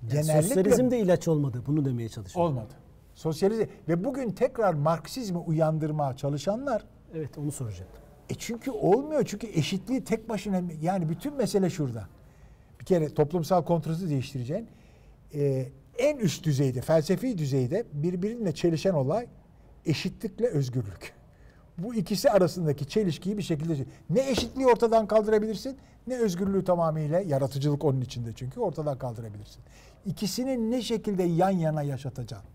[0.01, 1.63] Yani genellikle sosyalizm de ilaç olmadı.
[1.67, 2.51] Bunu demeye çalışıyorum.
[2.51, 2.73] olmadı.
[3.13, 8.01] Sosyalizm ve bugün tekrar Marksizmi uyandırmaya çalışanlar Evet onu soracaktım.
[8.29, 9.25] e çünkü olmuyor.
[9.25, 12.07] Çünkü eşitliği tek başına yani bütün mesele şurada.
[12.79, 14.67] Bir kere toplumsal kontratı değiştireceğin
[15.33, 15.65] e,
[15.97, 19.27] en üst düzeyde, felsefi düzeyde birbiriyle çelişen olay
[19.85, 21.13] eşitlikle özgürlük.
[21.77, 28.01] Bu ikisi arasındaki çelişkiyi bir şekilde ne eşitliği ortadan kaldırabilirsin ne özgürlüğü tamamıyla yaratıcılık onun
[28.01, 29.63] içinde çünkü ortadan kaldırabilirsin.
[30.05, 32.49] İkisini ne şekilde yan yana yaşatacaksın?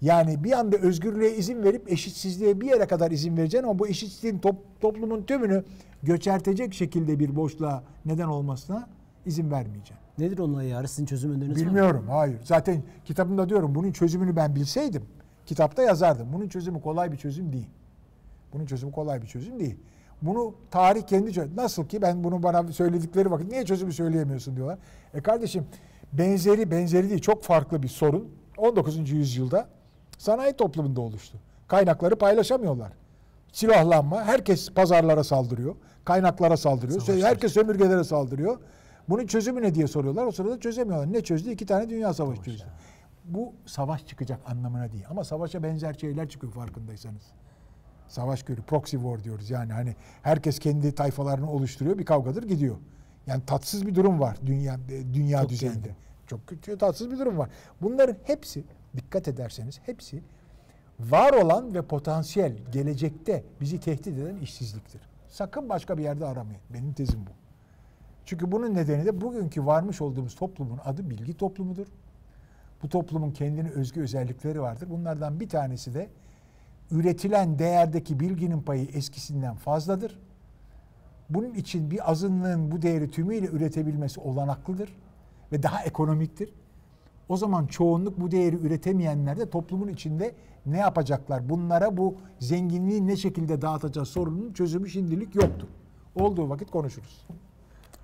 [0.00, 4.38] Yani bir anda özgürlüğe izin verip eşitsizliğe bir yere kadar izin vereceksin ama bu eşitsizliğin
[4.38, 5.64] top- toplumun tümünü
[6.02, 8.88] göçertecek şekilde bir boşluğa neden olmasına
[9.26, 9.96] izin vermeyeceksin.
[10.18, 10.88] Nedir onun ayarı?
[10.88, 11.66] Sizin çözüm öneriniz var mı?
[11.66, 12.38] Bilmiyorum, hayır.
[12.44, 15.02] Zaten kitabımda diyorum bunun çözümünü ben bilseydim
[15.50, 16.32] kitapta yazardım.
[16.32, 17.66] Bunun çözümü kolay bir çözüm değil.
[18.52, 19.76] Bunun çözümü kolay bir çözüm değil.
[20.22, 21.56] Bunu tarih kendi çözüm.
[21.56, 24.78] Nasıl ki ben bunu bana söyledikleri vakit niye çözümü söyleyemiyorsun diyorlar.
[25.14, 25.66] E kardeşim
[26.12, 29.10] benzeri benzeri değil çok farklı bir sorun 19.
[29.10, 29.68] yüzyılda
[30.18, 31.38] sanayi toplumunda oluştu.
[31.68, 32.92] Kaynakları paylaşamıyorlar.
[33.52, 37.30] Silahlanma, herkes pazarlara saldırıyor, kaynaklara saldırıyor, Savaşlar.
[37.30, 38.58] herkes sömürgelere saldırıyor.
[39.08, 40.24] Bunun çözümü ne diye soruyorlar.
[40.26, 41.12] O sırada çözemiyorlar.
[41.12, 41.50] Ne çözdü?
[41.50, 42.64] İki tane dünya savaşı çözdü.
[43.30, 45.04] Bu savaş çıkacak anlamına değil.
[45.10, 47.22] Ama savaşa benzer şeyler çıkıyor farkındaysanız.
[48.08, 48.66] Savaş görüyor.
[48.66, 49.50] Proxy war diyoruz.
[49.50, 51.98] Yani hani herkes kendi tayfalarını oluşturuyor.
[51.98, 52.76] Bir kavgadır gidiyor.
[53.26, 55.78] Yani tatsız bir durum var dünya e, dünya Çok düzeyinde.
[55.78, 55.96] geldi.
[56.26, 57.50] Çok kötü tatsız bir durum var.
[57.82, 58.64] Bunların hepsi
[58.96, 60.22] dikkat ederseniz hepsi
[61.00, 65.00] var olan ve potansiyel gelecekte bizi tehdit eden işsizliktir.
[65.28, 66.60] Sakın başka bir yerde aramayın.
[66.74, 67.30] Benim tezim bu.
[68.24, 71.86] Çünkü bunun nedeni de bugünkü varmış olduğumuz toplumun adı bilgi toplumudur.
[72.82, 74.90] Bu toplumun kendine özgü özellikleri vardır.
[74.90, 76.10] Bunlardan bir tanesi de
[76.90, 80.18] üretilen değerdeki bilginin payı eskisinden fazladır.
[81.30, 84.96] Bunun için bir azınlığın bu değeri tümüyle üretebilmesi olanaklıdır
[85.52, 86.54] ve daha ekonomiktir.
[87.28, 90.34] O zaman çoğunluk bu değeri üretemeyenler de toplumun içinde
[90.66, 91.48] ne yapacaklar?
[91.48, 95.68] Bunlara bu zenginliği ne şekilde dağıtacağız sorunun çözümü şimdilik yoktur.
[96.14, 97.26] Olduğu vakit konuşuruz.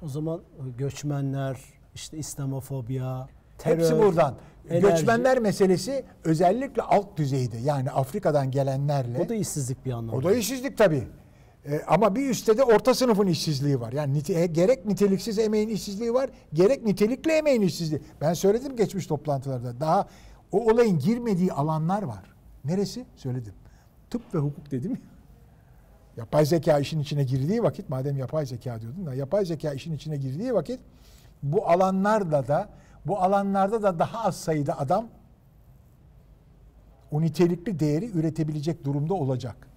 [0.03, 0.41] O zaman
[0.79, 1.61] göçmenler,
[1.95, 4.35] işte İslamofobya, terör, Hepsi buradan.
[4.71, 4.87] enerji.
[4.87, 9.19] Göçmenler meselesi özellikle alt düzeyde yani Afrika'dan gelenlerle.
[9.21, 10.17] O da işsizlik bir anlamda.
[10.17, 11.09] O da işsizlik tabii.
[11.67, 13.93] Ee, ama bir üstte de orta sınıfın işsizliği var.
[13.93, 18.01] Yani nite- e, gerek niteliksiz emeğin işsizliği var, gerek nitelikli emeğin işsizliği.
[18.21, 19.81] Ben söyledim geçmiş toplantılarda.
[19.81, 20.07] Daha
[20.53, 22.23] o olayın girmediği alanlar var.
[22.65, 23.05] Neresi?
[23.17, 23.53] Söyledim.
[24.11, 24.97] Tıp ve hukuk dedim ya.
[26.17, 30.17] Yapay zeka işin içine girdiği vakit, madem yapay zeka diyordun da, yapay zeka işin içine
[30.17, 30.81] girdiği vakit
[31.43, 32.69] bu alanlarda da
[33.07, 35.07] bu alanlarda da daha az sayıda adam
[37.11, 39.69] o nitelikli değeri üretebilecek durumda olacak.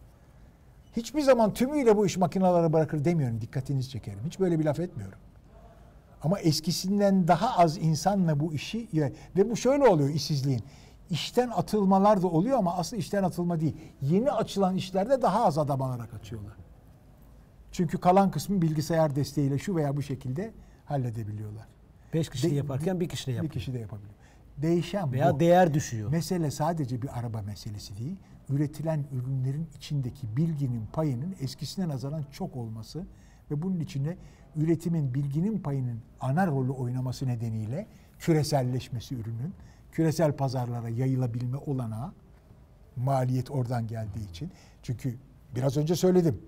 [0.95, 3.41] Hiçbir zaman tümüyle bu iş makinelere bırakır demiyorum.
[3.41, 4.19] Dikkatinizi çekerim.
[4.25, 5.19] Hiç böyle bir laf etmiyorum.
[6.23, 8.87] Ama eskisinden daha az insanla bu işi
[9.35, 10.63] ve bu şöyle oluyor işsizliğin.
[11.09, 13.75] İşten atılmalar da oluyor ama asıl işten atılma değil.
[14.01, 16.53] Yeni açılan işlerde daha az adam alarak açıyorlar.
[17.71, 20.53] Çünkü kalan kısmı bilgisayar desteğiyle şu veya bu şekilde
[20.85, 21.78] halledebiliyorlar.
[22.13, 23.53] Beş kişi De- yaparken bir kişi de Bir yapıyor.
[23.53, 24.13] kişi de yapabiliyor.
[24.57, 25.39] Değişen Veya bu.
[25.39, 26.11] değer düşüyor.
[26.11, 28.15] Mesele sadece bir araba meselesi değil.
[28.49, 33.05] Üretilen ürünlerin içindeki bilginin payının eskisine nazaran çok olması
[33.51, 34.17] ve bunun içine
[34.55, 37.87] üretimin bilginin payının ana rolü oynaması nedeniyle
[38.19, 39.53] küreselleşmesi ürünün
[39.91, 42.13] küresel pazarlara yayılabilme olanağı
[42.95, 44.51] maliyet oradan geldiği için.
[44.83, 45.15] Çünkü
[45.55, 46.41] biraz önce söyledim.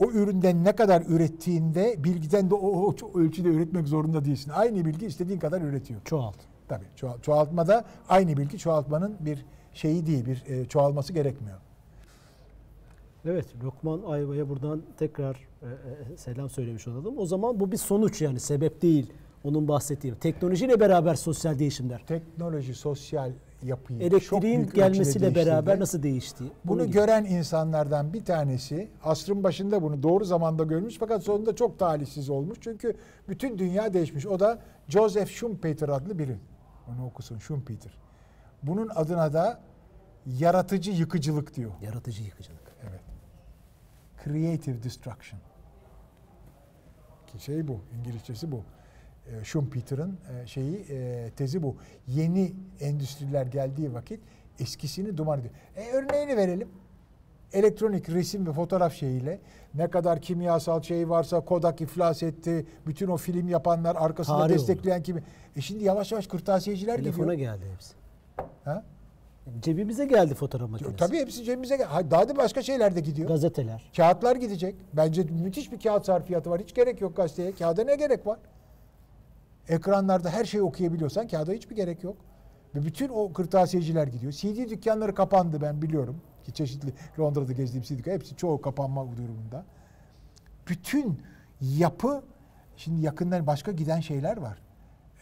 [0.00, 4.50] O üründen ne kadar ürettiğinde bilgiden de o, o ölçüde üretmek zorunda değilsin.
[4.54, 6.00] Aynı bilgi istediğin kadar üretiyor.
[6.04, 6.36] Çoğalt.
[6.68, 11.58] Tabii çoğal- çoğaltmada aynı bilgi çoğaltmanın bir şeyi değil, bir e, çoğalması gerekmiyor.
[13.24, 15.66] Evet, Lokman Ayva'ya buradan tekrar e,
[16.12, 17.18] e, selam söylemiş olalım.
[17.18, 19.12] O zaman bu bir sonuç yani sebep değil.
[19.44, 20.14] Onun bahsettiği.
[20.14, 22.06] Teknolojiyle beraber sosyal değişimler.
[22.06, 26.44] Teknoloji sosyal yapıyı çok Elektriğin ölçüde gelmesiyle beraber nasıl değişti?
[26.64, 26.92] Bunu gibi.
[26.92, 32.58] gören insanlardan bir tanesi asrın başında bunu doğru zamanda görmüş fakat sonunda çok talihsiz olmuş.
[32.60, 32.96] Çünkü
[33.28, 34.26] bütün dünya değişmiş.
[34.26, 36.36] O da Joseph Schumpeter adlı biri.
[36.88, 37.92] Onu okusun Schumpeter.
[38.62, 39.60] Bunun adına da
[40.26, 41.70] yaratıcı yıkıcılık diyor.
[41.82, 42.74] Yaratıcı yıkıcılık.
[42.90, 43.00] Evet.
[44.24, 45.40] Creative destruction.
[47.26, 48.64] Ki şey bu, İngilizcesi bu.
[49.40, 51.76] E, Schumpeter'ın e, şeyi e, tezi bu.
[52.08, 54.20] Yeni endüstriler geldiği vakit
[54.60, 55.54] eskisini duman ediyor.
[55.76, 56.68] E, örneğini verelim.
[57.52, 59.38] elektronik resim ve fotoğraf şeyiyle
[59.74, 62.66] ne kadar kimyasal şey varsa Kodak iflas etti.
[62.86, 65.22] Bütün o film yapanlar arkasında Tarih destekleyen kimi.
[65.56, 67.54] E şimdi yavaş yavaş kırtasiyeciler Telefona gidiyor.
[67.54, 67.94] geldi hepsi.
[68.64, 68.84] Ha?
[69.62, 70.96] Cebimize geldi fotoğraf makinesi.
[70.96, 71.86] Tabii hepsi cebimize gel.
[71.86, 73.28] Ha, Daha da başka şeyler de gidiyor.
[73.28, 73.90] Gazeteler.
[73.96, 74.74] Kağıtlar gidecek.
[74.92, 76.60] Bence müthiş bir kağıt sarfiyatı var.
[76.60, 77.52] Hiç gerek yok gazeteye.
[77.52, 78.38] Kağıda ne gerek var?
[79.70, 82.16] Ekranlarda her şeyi okuyabiliyorsan kağıda hiçbir gerek yok.
[82.74, 84.32] Ve bütün o kırtasiyeciler gidiyor.
[84.32, 86.20] CD dükkanları kapandı ben biliyorum.
[86.44, 89.64] Ki çeşitli Londra'da gezdiğim CD dükkanı hepsi çoğu kapanma durumunda.
[90.68, 91.22] Bütün
[91.60, 92.22] yapı
[92.76, 94.58] şimdi yakından başka giden şeyler var.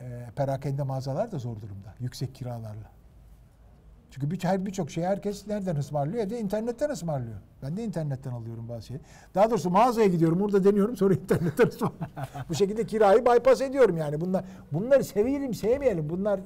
[0.00, 1.94] Ee, perakende mağazalar da zor durumda.
[2.00, 2.90] Yüksek kiralarla.
[4.10, 6.24] Çünkü bir, her birçok şey herkes nereden ısmarlıyor?
[6.24, 7.36] Evde internetten ısmarlıyor.
[7.62, 9.00] Ben de internetten alıyorum bazı şeyi.
[9.34, 12.08] Daha doğrusu mağazaya gidiyorum, orada deniyorum, sonra internetten ısmarlıyorum.
[12.48, 14.20] Bu şekilde kirayı bypass ediyorum yani.
[14.20, 16.10] Bunlar bunları sevelim, sevmeyelim.
[16.10, 16.40] Bunlar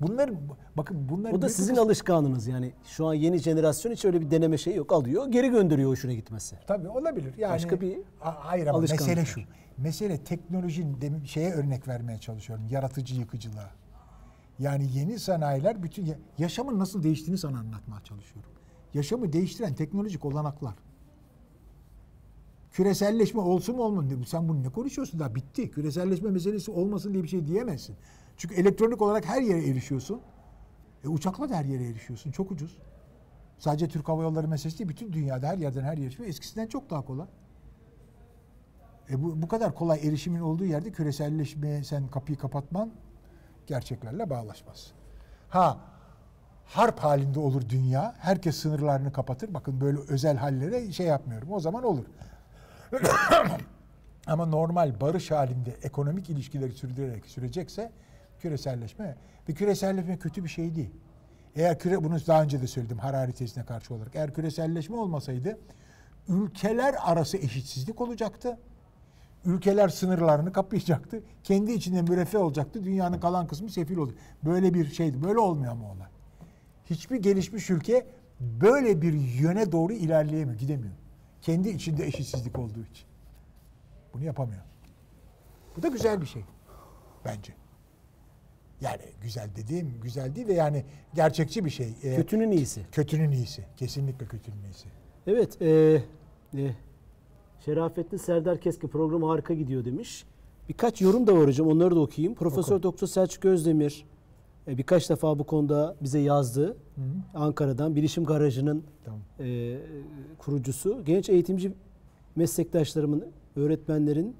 [0.00, 0.30] bunlar
[0.76, 2.72] bakın bunlar O da sizin bir- alışkanlığınız yani.
[2.84, 4.92] Şu an yeni jenerasyon hiç öyle bir deneme şey yok.
[4.92, 6.56] Alıyor, geri gönderiyor hoşuna gitmesi.
[6.66, 7.34] Tabii olabilir.
[7.38, 9.40] Yani Başka bir hayır ama mesele şu.
[9.78, 12.64] Mesele teknolojinin şeye örnek vermeye çalışıyorum.
[12.70, 13.70] Yaratıcı yıkıcılığa.
[14.58, 18.50] Yani yeni sanayiler bütün ya- yaşamın nasıl değiştiğini sana anlatmaya çalışıyorum.
[18.94, 20.74] Yaşamı değiştiren teknolojik olanaklar.
[22.70, 24.22] Küreselleşme olsun mu olmasın.
[24.26, 25.70] Sen bunu ne konuşuyorsun daha bitti.
[25.70, 27.96] Küreselleşme meselesi olmasın diye bir şey diyemezsin.
[28.36, 30.20] Çünkü elektronik olarak her yere erişiyorsun.
[31.04, 32.30] E uçakla da her yere erişiyorsun.
[32.30, 32.78] Çok ucuz.
[33.58, 34.88] Sadece Türk Hava Yolları meselesi değil.
[34.90, 36.28] Bütün dünyada her yerden her yere erişiyor.
[36.28, 37.26] Eskisinden çok daha kolay.
[39.10, 42.90] E bu, bu kadar kolay erişimin olduğu yerde küreselleşmeye sen kapıyı kapatman
[43.68, 44.92] gerçeklerle bağlaşmaz.
[45.48, 45.78] Ha
[46.64, 48.14] harp halinde olur dünya.
[48.18, 49.54] Herkes sınırlarını kapatır.
[49.54, 51.52] Bakın böyle özel hallere şey yapmıyorum.
[51.52, 52.04] O zaman olur.
[54.26, 57.92] Ama normal barış halinde ekonomik ilişkileri sürdürerek sürecekse
[58.40, 59.16] küreselleşme
[59.48, 60.90] ve küreselleşme kötü bir şey değil.
[61.56, 64.16] Eğer küre bunu daha önce de söyledim Harari tezine karşı olarak.
[64.16, 65.58] Eğer küreselleşme olmasaydı
[66.28, 68.58] ülkeler arası eşitsizlik olacaktı.
[69.48, 71.22] Ülkeler sınırlarını kapayacaktı.
[71.44, 72.84] Kendi içinde müreffeh olacaktı.
[72.84, 74.14] Dünyanın kalan kısmı sefil oldu.
[74.44, 75.22] Böyle bir şeydi.
[75.22, 76.08] Böyle olmuyor ama olay.
[76.90, 78.06] Hiçbir gelişmiş ülke
[78.40, 80.92] böyle bir yöne doğru ilerleyemiyor, gidemiyor.
[81.42, 83.06] Kendi içinde eşitsizlik olduğu için.
[84.14, 84.62] Bunu yapamıyor.
[85.76, 86.44] Bu da güzel bir şey
[87.24, 87.52] bence.
[88.80, 90.84] Yani güzel dediğim güzel değil de yani
[91.14, 91.94] gerçekçi bir şey.
[92.02, 92.82] Ee, Kötünün iyisi.
[92.92, 93.64] kötünün iyisi.
[93.76, 94.88] Kesinlikle kötünün iyisi.
[95.26, 95.62] Evet.
[95.62, 96.02] E,
[96.54, 96.74] e,
[97.68, 100.24] Şerafettin Serdar Keski programı harika gidiyor demiş.
[100.68, 101.66] Birkaç yorum da var hocam.
[101.66, 102.34] Onları da okuyayım.
[102.34, 102.82] Profesör Oku.
[102.82, 104.04] Doktor Selçuk Özdemir
[104.68, 106.76] e, birkaç defa bu konuda bize yazdı.
[107.34, 109.20] Ankara'dan Bilişim Garajı'nın Tamam.
[109.40, 109.78] e,
[110.38, 111.04] kurucusu.
[111.04, 111.72] Genç eğitimci
[112.36, 113.24] meslektaşlarımın,
[113.56, 114.36] öğretmenlerin,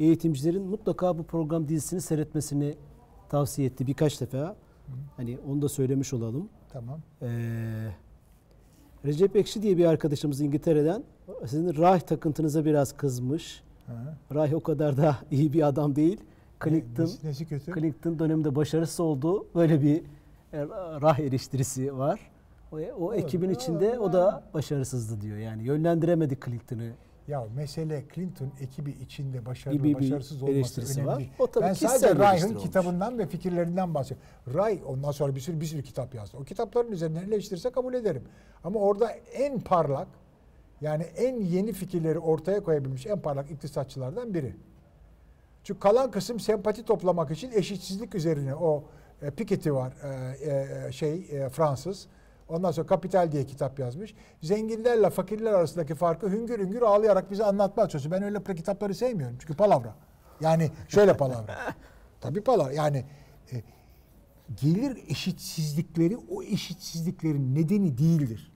[0.00, 2.74] eğitimcilerin mutlaka bu program dizisini seyretmesini
[3.28, 4.56] tavsiye etti birkaç defa.
[5.16, 6.48] Hani onu da söylemiş olalım.
[6.72, 7.00] Tamam.
[7.22, 7.88] Ee,
[9.04, 11.02] Recep Ekşi diye bir arkadaşımız İngiltere'den
[11.46, 13.62] sizin Rah takıntınıza biraz kızmış.
[13.86, 14.14] Ha.
[14.34, 16.20] Rah o kadar da iyi bir adam değil.
[16.64, 17.74] Clinton, Nesi, nesi kötü?
[17.74, 19.46] Clinton döneminde başarısız oldu.
[19.54, 19.96] Böyle bir
[20.52, 20.66] e,
[21.02, 22.20] Rah eleştirisi var.
[22.72, 25.38] O, o ekibin içinde o da başarısızdı diyor.
[25.38, 26.90] Yani yönlendiremedi Clinton'ı.
[27.30, 31.30] Ya mesele Clinton ekibi içinde başarılı Gibi başarısız olması eleştirisi önemli var.
[31.38, 34.30] O tabii ben sadece Ray'ın kitabından ve fikirlerinden bahsediyorum.
[34.54, 36.36] Ray ondan sonra bir sürü bir sürü kitap yazdı.
[36.40, 38.22] O kitapların üzerinden eleştirirse kabul ederim.
[38.64, 40.08] Ama orada en parlak
[40.80, 44.56] yani en yeni fikirleri ortaya koyabilmiş en parlak iktisatçılardan biri.
[45.64, 48.84] Çünkü kalan kısım sempati toplamak için eşitsizlik üzerine o
[49.22, 52.06] e, Piketty var e, e, şey e, Fransız.
[52.50, 54.14] Ondan sonra Kapital diye kitap yazmış.
[54.42, 58.12] Zenginlerle fakirler arasındaki farkı hüngür hüngür ağlayarak bize anlatmaya çalışıyor.
[58.12, 59.36] Ben öyle kitapları sevmiyorum.
[59.40, 59.94] Çünkü palavra.
[60.40, 61.56] Yani şöyle palavra.
[62.20, 62.72] Tabii palavra.
[62.72, 63.04] Yani
[63.52, 63.62] e,
[64.60, 68.52] gelir eşitsizlikleri o eşitsizliklerin nedeni değildir.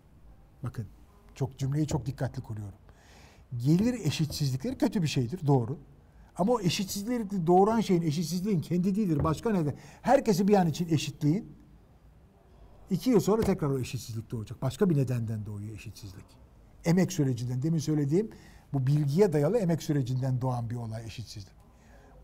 [0.62, 0.86] Bakın
[1.34, 2.78] çok cümleyi çok dikkatli kuruyorum.
[3.66, 5.78] Gelir eşitsizlikleri kötü bir şeydir doğru.
[6.36, 9.24] Ama o eşitsizlikleri doğuran şeyin eşitsizliğin kendi değildir.
[9.24, 9.74] Başka neden?
[10.02, 11.63] Herkesi bir an için eşitleyin.
[12.90, 14.62] İki yıl sonra tekrar o eşitsizlik doğacak.
[14.62, 16.24] Başka bir nedenden doğuyor eşitsizlik.
[16.84, 18.30] Emek sürecinden, demin söylediğim
[18.72, 21.54] bu bilgiye dayalı emek sürecinden doğan bir olay eşitsizlik.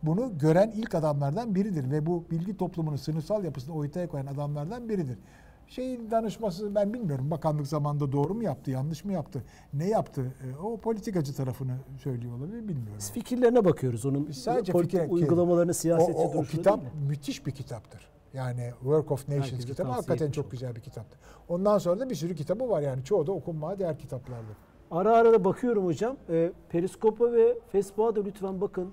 [0.03, 5.19] Bunu gören ilk adamlardan biridir ve bu bilgi toplumunun sınıfsal yapısını ortaya koyan adamlardan biridir.
[5.67, 10.35] Şeyin danışması ben bilmiyorum bakanlık zamanında doğru mu yaptı, yanlış mı yaptı, ne yaptı?
[10.45, 12.95] E, O politikacı tarafını söylüyor olabilir bilmiyorum.
[12.99, 14.07] Biz fikirlerine bakıyoruz.
[14.07, 18.01] Onun Biz sadece politik fikir- uygulamalarını, siyasetçi o, o, o kitap müthiş bir kitaptır.
[18.35, 21.21] Yani Work of Nations Herkese kitabı hakikaten çok güzel bir kitaptır.
[21.49, 24.57] Ondan sonra da bir sürü kitabı var yani çoğu da okunmaya değer kitaplardır.
[24.91, 26.17] Ara ara da bakıyorum hocam.
[26.31, 28.93] E, Periskop'a ve Facebook'a da lütfen bakın.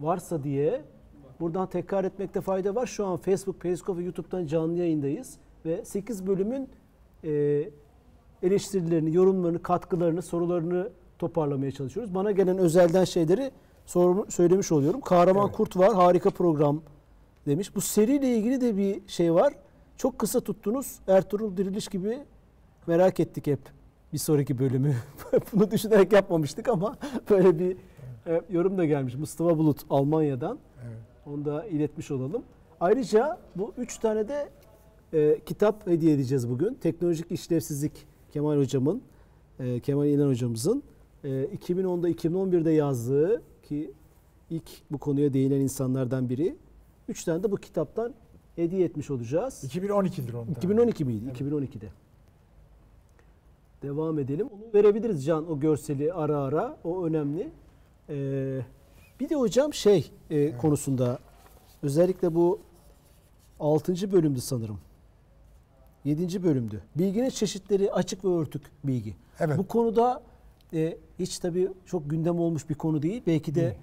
[0.00, 0.82] Varsa diye.
[1.40, 2.86] Buradan tekrar etmekte fayda var.
[2.86, 5.38] Şu an Facebook, Periskop ve YouTube'dan canlı yayındayız.
[5.64, 6.68] Ve 8 bölümün
[7.24, 7.64] e,
[8.42, 12.14] eleştirilerini, yorumlarını, katkılarını, sorularını toparlamaya çalışıyoruz.
[12.14, 13.50] Bana gelen özelden şeyleri
[13.86, 15.00] sor- söylemiş oluyorum.
[15.00, 15.56] Kahraman Evet.
[15.56, 16.82] Kurt var, harika program
[17.46, 17.74] demiş.
[17.74, 19.54] Bu seriyle ilgili de bir şey var.
[19.96, 20.98] Çok kısa tuttunuz.
[21.08, 22.18] Ertuğrul Diriliş gibi
[22.86, 23.60] merak ettik hep
[24.12, 24.94] bir sonraki bölümü.
[25.52, 26.96] Bunu düşünerek yapmamıştık ama
[27.30, 27.76] böyle bir
[28.26, 29.14] e, yorum da gelmiş.
[29.14, 30.58] Mustafa Bulut Almanya'dan.
[30.86, 30.98] Evet.
[31.26, 32.42] Onu da iletmiş olalım.
[32.80, 34.48] Ayrıca bu üç tane de
[35.12, 36.74] e, kitap hediye edeceğiz bugün.
[36.74, 39.02] Teknolojik işlevsizlik Kemal Hocam'ın,
[39.58, 40.82] e, Kemal İnan Hocamızın
[41.24, 43.92] e, 2010'da 2011'de yazdığı ki
[44.50, 46.56] ilk bu konuya değinen insanlardan biri.
[47.08, 48.14] Üç tane de bu kitaptan
[48.56, 49.64] hediye etmiş olacağız.
[49.64, 50.50] 2012'dir onda.
[50.50, 51.24] 2012 miydi?
[51.38, 51.88] 2012'de.
[53.82, 54.48] Devam edelim.
[54.52, 56.76] Onu verebiliriz Can o görseli ara ara.
[56.84, 57.50] O önemli.
[58.08, 58.60] Ee,
[59.20, 61.18] bir de hocam şey e, konusunda
[61.82, 62.60] özellikle bu
[63.60, 64.12] 6.
[64.12, 64.78] bölümdü sanırım.
[66.04, 66.42] 7.
[66.42, 66.82] bölümdü.
[66.96, 69.16] Bilginin çeşitleri açık ve örtük bilgi.
[69.40, 69.58] Evet.
[69.58, 70.22] Bu konuda
[70.74, 73.22] e, hiç tabii çok gündem olmuş bir konu değil.
[73.26, 73.74] Belki de Değil.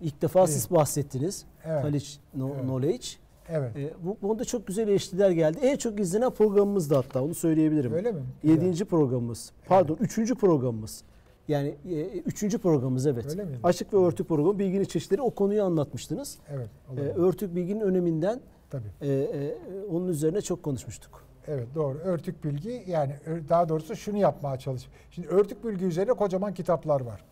[0.00, 1.44] İlk defa siz bahsettiniz.
[1.64, 1.82] Evet.
[1.82, 2.04] College
[2.34, 2.62] no- Evet.
[2.62, 3.06] Knowledge.
[3.48, 3.76] Evet.
[3.76, 5.58] E, bu konuda çok güzel eleştiriler geldi.
[5.62, 7.92] En çok izlenen programımız da hatta onu söyleyebilirim.
[7.92, 8.20] Öyle mi?
[8.42, 8.56] Güzel.
[8.56, 9.52] Yedinci programımız.
[9.66, 11.02] Pardon üçüncü programımız.
[11.48, 13.26] Yani e, üçüncü programımız evet.
[13.30, 13.58] Öyle miydi?
[13.62, 16.38] Açık ve örtük programı bilginin çeşitleri o konuyu anlatmıştınız.
[16.50, 16.68] Evet.
[16.96, 18.88] E, örtük bilginin öneminden Tabii.
[19.00, 19.54] e, e,
[19.90, 21.24] onun üzerine çok konuşmuştuk.
[21.48, 21.98] Evet doğru.
[21.98, 23.12] Örtük bilgi yani
[23.48, 24.88] daha doğrusu şunu yapmaya çalış.
[25.10, 27.24] Şimdi örtük bilgi üzerine kocaman kitaplar var.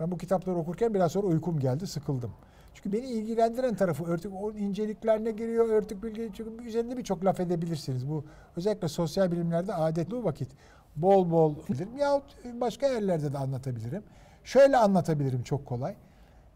[0.00, 2.32] Ben bu kitapları okurken biraz sonra uykum geldi, sıkıldım.
[2.74, 8.08] Çünkü beni ilgilendiren tarafı örtük o inceliklerine giriyor örtük bilgi çünkü üzerinde birçok laf edebilirsiniz.
[8.08, 8.24] Bu
[8.56, 10.48] özellikle sosyal bilimlerde adetli o vakit
[10.96, 12.24] bol bol bilirim yahut
[12.60, 14.02] başka yerlerde de anlatabilirim.
[14.44, 15.94] Şöyle anlatabilirim çok kolay.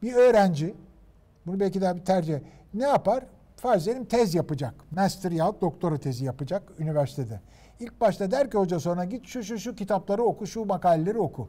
[0.02, 0.74] Bir öğrenci
[1.46, 2.38] bunu belki daha bir tercih
[2.74, 3.24] ne yapar?
[3.56, 4.74] Farz edelim tez yapacak.
[4.90, 7.40] Master yahut doktora tezi yapacak üniversitede.
[7.80, 11.48] İlk başta der ki hoca sonra git şu şu şu kitapları oku, şu makaleleri oku.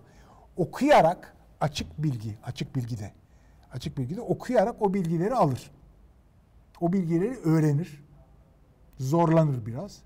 [0.57, 3.11] Okuyarak açık bilgi, açık bilgide.
[3.73, 5.71] Açık bilgide okuyarak o bilgileri alır.
[6.81, 8.03] O bilgileri öğrenir.
[8.99, 10.01] Zorlanır biraz.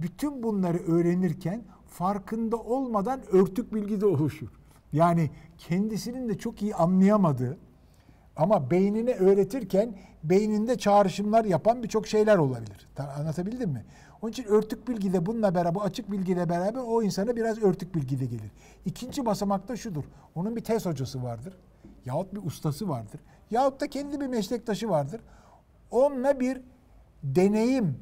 [0.00, 4.48] Bütün bunları öğrenirken farkında olmadan örtük bilgi de oluşur.
[4.92, 7.58] Yani kendisinin de çok iyi anlayamadığı
[8.36, 12.88] ama beynine öğretirken beyninde çağrışımlar yapan birçok şeyler olabilir.
[12.94, 13.84] Ta- Anlatabildim mi?
[14.22, 17.94] Onun için örtük bilgi de bununla beraber, bu açık bilgiyle beraber o insana biraz örtük
[17.94, 18.50] bilgi de gelir.
[18.84, 20.04] İkinci basamak da şudur.
[20.34, 21.54] Onun bir tez hocası vardır.
[22.04, 23.20] Yahut bir ustası vardır.
[23.50, 25.20] Yahut da kendi bir meslektaşı vardır.
[25.90, 26.60] Onunla bir
[27.22, 27.98] deneyim,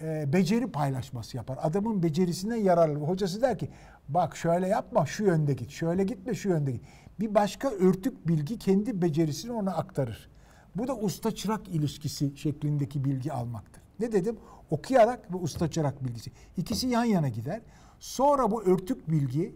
[0.00, 1.58] e, beceri paylaşması yapar.
[1.62, 2.98] Adamın becerisinden yararlı.
[2.98, 3.70] Hocası der ki
[4.08, 5.70] bak şöyle yapma şu yönde git.
[5.70, 6.82] Şöyle gitme şu yönde git.
[7.20, 10.30] Bir başka örtük bilgi kendi becerisini ona aktarır.
[10.76, 13.82] Bu da usta çırak ilişkisi şeklindeki bilgi almaktır.
[14.00, 14.36] Ne dedim?
[14.70, 16.30] Okuyarak ve usta çırak bilgisi.
[16.56, 17.60] İkisi yan yana gider.
[17.98, 19.54] Sonra bu örtük bilgi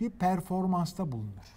[0.00, 1.56] bir performansta bulunur.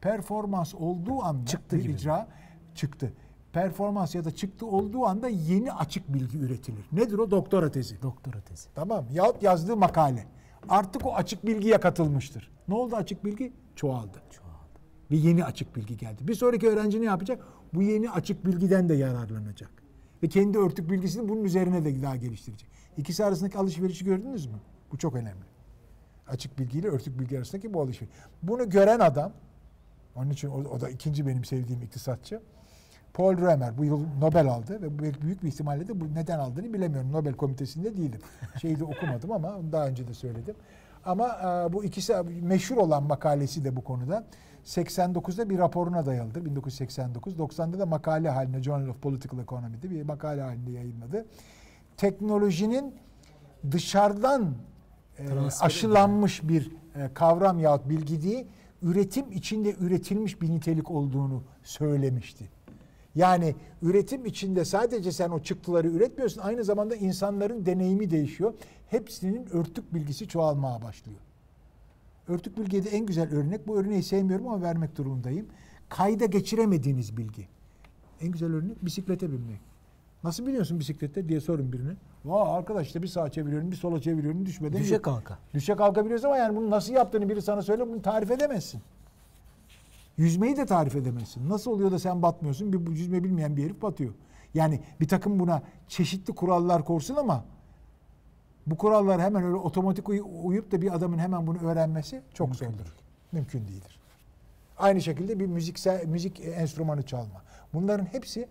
[0.00, 1.92] Performans olduğu anda Çıktı bir gibi.
[1.92, 2.28] icra
[2.74, 3.12] çıktı.
[3.52, 6.84] Performans ya da çıktı olduğu anda yeni açık bilgi üretilir.
[6.92, 7.30] Nedir o?
[7.30, 8.02] Doktora tezi.
[8.02, 8.68] Doktora tezi.
[8.74, 9.04] Tamam.
[9.12, 10.26] Yahut yazdığı makale.
[10.68, 12.50] Artık o açık bilgiye katılmıştır.
[12.68, 13.52] Ne oldu açık bilgi?
[13.76, 14.22] Çoğaldı.
[14.30, 14.50] Çoğaldı.
[15.10, 16.28] Bir yeni açık bilgi geldi.
[16.28, 17.44] Bir sonraki öğrenci ne yapacak?
[17.74, 19.70] Bu yeni açık bilgiden de yararlanacak.
[20.22, 22.68] Ve kendi örtük bilgisini bunun üzerine de daha geliştirecek.
[22.96, 24.56] İkisi arasındaki alışverişi gördünüz mü?
[24.92, 25.44] Bu çok önemli.
[26.28, 28.14] Açık bilgiyle örtük bilgi arasındaki bu alışveriş.
[28.42, 29.32] Bunu gören adam,
[30.16, 32.40] onun için o, o da ikinci benim sevdiğim iktisatçı.
[33.14, 37.12] Paul Römer bu yıl Nobel aldı ve büyük bir ihtimalle de bu neden aldığını bilemiyorum.
[37.12, 38.20] Nobel komitesinde değilim.
[38.60, 40.54] Şeyi de okumadım ama daha önce de söyledim.
[41.04, 44.24] Ama e, bu ikisi meşhur olan makalesi de bu konuda.
[44.64, 47.34] 89'da bir raporuna dayalıdır 1989.
[47.34, 51.26] 90'da da makale haline Journal of Political Economy'de bir makale halinde yayınladı.
[51.96, 52.94] Teknolojinin
[53.70, 54.54] dışarıdan
[55.18, 55.24] e,
[55.60, 58.46] aşılanmış bir e, kavram yahut bilgi değil,
[58.82, 62.48] üretim içinde üretilmiş bir nitelik olduğunu söylemişti.
[63.14, 68.54] Yani üretim içinde sadece sen o çıktıları üretmiyorsun, aynı zamanda insanların deneyimi değişiyor.
[68.90, 71.18] Hepsinin örtük bilgisi çoğalmaya başlıyor.
[72.28, 75.46] Örtük bilgiye de en güzel örnek, bu örneği sevmiyorum ama vermek durumundayım.
[75.88, 77.48] Kayda geçiremediğiniz bilgi.
[78.20, 79.60] En güzel örnek bisiklete binmek.
[80.24, 81.92] Nasıl biliyorsun bisiklette diye sorun birine.
[82.24, 84.80] Vaa arkadaş işte bir sağa çeviriyorum, bir sola çeviriyorum, düşmeden.
[84.80, 85.38] Düşe kalka.
[85.54, 88.80] Düşe kalkabiliyoruz ama yani bunu nasıl yaptığını biri sana söyle bunu tarif edemezsin.
[90.20, 91.48] Yüzmeyi de tarif edemezsin.
[91.48, 92.72] Nasıl oluyor da sen batmıyorsun?
[92.72, 94.14] Bir bu yüzme bilmeyen bir herif batıyor.
[94.54, 97.44] Yani bir takım buna çeşitli kurallar korsun ama
[98.66, 102.66] bu kurallar hemen öyle otomatik uy- uyup da bir adamın hemen bunu öğrenmesi çok Mümkün
[102.66, 102.78] zordur.
[102.78, 102.90] değil.
[103.32, 103.98] Mümkün değildir.
[104.78, 107.42] Aynı şekilde bir müziksel müzik enstrümanı çalma.
[107.74, 108.48] Bunların hepsi En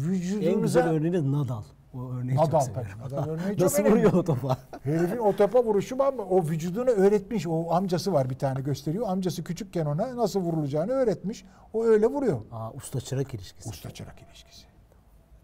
[0.00, 1.62] güzel vücudunuza örneği Nadal.
[1.94, 2.98] O örneği Nadal çok severim.
[2.98, 3.92] Nadal örneği çok Nasıl önemli.
[3.96, 4.56] vuruyor o topa?
[4.82, 6.22] Herifin o topa vuruşu var mı?
[6.22, 7.46] O vücudunu öğretmiş.
[7.46, 9.08] O amcası var bir tane gösteriyor.
[9.08, 11.44] Amcası küçükken ona nasıl vurulacağını öğretmiş.
[11.72, 12.40] O öyle vuruyor.
[12.52, 13.68] Aa, usta çırak ilişkisi.
[13.68, 14.66] Usta çırak ilişkisi.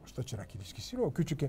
[0.05, 1.43] Usta çırak ilişkisiyle o küçük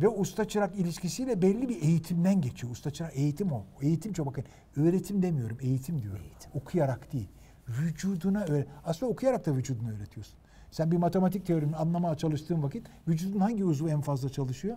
[0.00, 2.72] ve usta çırak ilişkisiyle belli bir eğitimden geçiyor.
[2.72, 3.64] Usta çırak eğitim o.
[3.80, 4.44] Eğitim çok bakın.
[4.76, 6.24] Öğretim demiyorum, eğitim diyorum.
[6.54, 7.28] Okuyarak değil.
[7.68, 8.66] Vücuduna öğret.
[8.84, 10.34] Aslında okuyarak da vücudunu öğretiyorsun.
[10.72, 14.76] Sen bir matematik teorini anlamaya çalıştığın vakit vücudun hangi uzvu en fazla çalışıyor?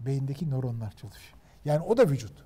[0.00, 1.38] Beyindeki nöronlar çalışıyor.
[1.64, 2.44] Yani o da vücut.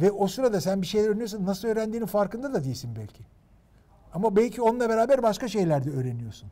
[0.00, 1.46] Ve o sırada sen bir şeyler öğreniyorsun.
[1.46, 3.24] Nasıl öğrendiğinin farkında da değilsin belki.
[4.14, 6.50] Ama belki onunla beraber başka şeyler de öğreniyorsun.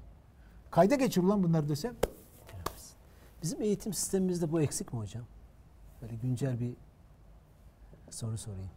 [0.71, 1.95] Kayda geçir ulan bunları desem.
[3.43, 5.25] Bizim eğitim sistemimizde bu eksik mi hocam?
[6.03, 6.75] Böyle güncel bir
[8.11, 8.71] soru sorayım.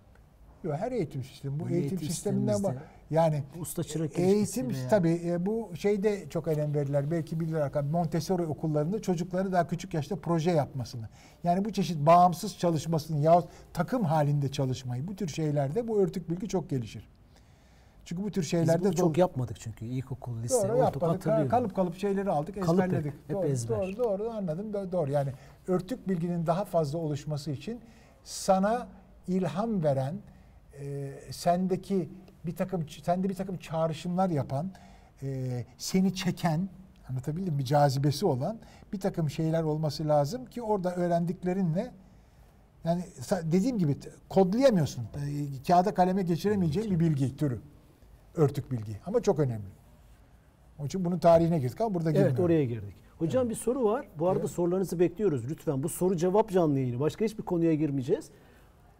[0.63, 2.53] Yok her eğitim sistemi bu Bu eğitim, eğitim sisteminden var.
[2.53, 7.11] sistemimizde Yani usta çırak eğitim veya- tabii e, bu şeyde çok önem verirler.
[7.11, 7.71] Belki bilirler.
[7.91, 11.09] Montessori okullarında çocukları daha küçük yaşta proje yapmasını.
[11.43, 16.47] Yani bu çeşit bağımsız çalışmasını yahut takım halinde çalışmayı bu tür şeylerde bu örtük bilgi
[16.47, 17.09] çok gelişir.
[18.05, 21.49] Çünkü bu tür Biz şeylerde bunu çok yapmadık çünkü ilkokul, lise, Doğru ortaokul hatırlıyorum.
[21.49, 23.13] Kalıp kalıp şeyleri aldık, Kalıp hep, ezberledik.
[23.27, 23.77] hep doğru, ezber.
[23.79, 24.71] doğru, doğru anladım.
[24.71, 25.11] Do- Doğru.
[25.11, 25.29] Yani
[25.67, 27.79] örtük bilginin daha fazla oluşması için
[28.23, 28.87] sana
[29.27, 30.15] ilham veren,
[30.79, 32.09] e, sendeki
[32.45, 34.71] bir takım sende bir takım çağrışımlar yapan,
[35.23, 36.69] e, seni çeken,
[37.09, 37.59] anlatabildim mi?
[37.59, 38.59] Bir cazibesi olan
[38.93, 41.91] bir takım şeyler olması lazım ki orada öğrendiklerinle
[42.83, 43.03] yani
[43.43, 43.97] dediğim gibi
[44.29, 45.01] kodlayamıyorsun.
[45.03, 47.59] E, kağıda kaleme geçiremeyeceğin bir bilgi türü.
[48.35, 48.99] Örtük bilgi.
[49.05, 49.67] Ama çok önemli.
[50.79, 52.45] Onun için bunun tarihine girdik ama burada Evet girmiyorum.
[52.45, 52.95] oraya girdik.
[53.19, 54.07] Hocam bir soru var.
[54.19, 54.49] Bu arada Evet.
[54.51, 55.83] sorularınızı bekliyoruz lütfen.
[55.83, 56.99] Bu soru cevap canlı yayını.
[56.99, 58.29] Başka hiçbir konuya girmeyeceğiz.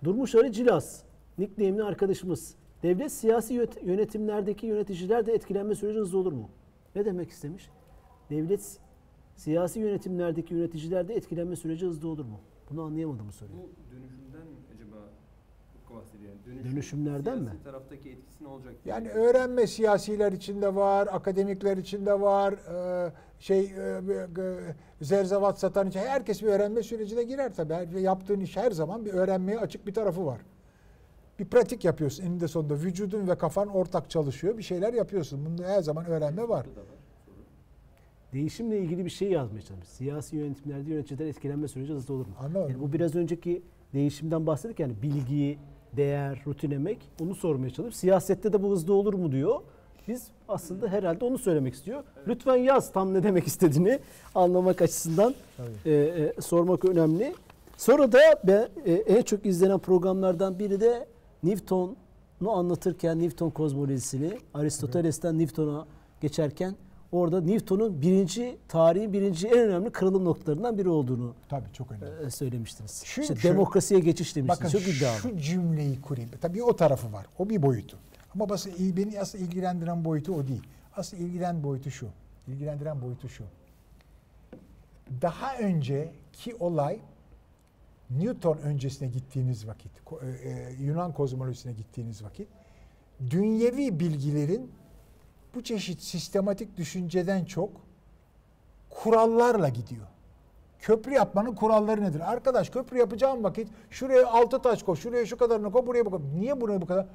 [0.03, 1.01] Durmuş Arı Cilas.
[1.38, 2.55] Nickname'li arkadaşımız.
[2.84, 6.49] Devlet siyasi yönet- yönetimlerdeki yöneticiler de etkilenme süreci hızlı olur mu?
[6.95, 7.69] Ne demek istemiş?
[8.29, 8.77] Devlet
[9.36, 12.39] siyasi yönetimlerdeki yöneticiler de etkilenme süreci hızlı olur mu?
[12.69, 13.55] Bunu anlayamadım bu soruyu.
[13.57, 14.95] Bu dönüşümden acaba
[15.95, 16.34] bahsediyor?
[16.45, 17.63] Dönüşüm, Dönüşümlerden siyasi mi?
[17.63, 18.73] taraftaki etkisi ne olacak?
[18.86, 25.99] Yani öğrenme siyasiler içinde var, akademikler içinde var, e, şey e, e, zerzevat satan için
[25.99, 28.01] herkes bir öğrenme sürecine girer tabii.
[28.01, 30.41] Yaptığın iş her zaman bir öğrenmeye açık bir tarafı var.
[31.43, 32.73] Bir pratik yapıyorsun eninde sonunda.
[32.73, 34.57] Vücudun ve kafan ortak çalışıyor.
[34.57, 35.45] Bir şeyler yapıyorsun.
[35.45, 36.65] Bunda her zaman öğrenme var.
[38.33, 39.89] Değişimle ilgili bir şey yazmaya çalışmış.
[39.89, 42.33] Siyasi yönetimlerde yöneticiler etkilenme süreci hızlı olur mu?
[42.39, 42.71] Anlamadım.
[42.71, 43.61] Yani bu biraz önceki
[43.93, 45.57] değişimden bahsettik yani bilgi,
[45.97, 49.59] değer, rutin emek onu sormaya çalışıp siyasette de bu hızlı olur mu diyor.
[50.07, 52.03] Biz aslında herhalde onu söylemek istiyor.
[52.27, 53.99] Lütfen yaz tam ne demek istediğini
[54.35, 55.35] anlamak açısından
[55.85, 57.35] e, e, sormak önemli.
[57.77, 61.12] Sonra da ben, e, en çok izlenen programlardan biri de
[61.43, 65.85] Newton'u anlatırken Newton kozmolojisini Aristoteles'ten Newton'a
[66.21, 66.75] geçerken
[67.11, 72.25] orada Newton'un birinci tarihin birinci en önemli kırılım noktalarından biri olduğunu Tabii çok önemli.
[72.25, 73.01] e, söylemiştiniz.
[73.05, 74.71] Şu- işte şu- demokrasiye geçiş Bakın demiştiniz.
[74.71, 75.17] Çok iddialı.
[75.17, 76.29] şu cümleyi kurayım.
[76.41, 77.25] Tabii o tarafı var.
[77.39, 77.97] O bir boyutu.
[78.35, 80.63] Ama bas, beni asıl ilgilendiren boyutu o değil.
[80.95, 82.07] Asıl ilgilen boyutu şu.
[82.47, 83.43] İlgilendiren boyutu şu.
[85.21, 86.99] Daha önceki olay
[88.18, 89.91] Newton öncesine gittiğiniz vakit,
[90.22, 92.47] e, e, Yunan kozmolojisine gittiğiniz vakit
[93.30, 94.72] dünyevi bilgilerin
[95.55, 97.70] bu çeşit sistematik düşünceden çok
[98.89, 100.07] kurallarla gidiyor.
[100.80, 102.32] Köprü yapmanın kuralları nedir?
[102.32, 106.26] Arkadaş köprü yapacağım vakit şuraya altı taş koy, şuraya şu kadarını koy, buraya bu kadar.
[106.36, 107.07] Niye buraya bu kadar?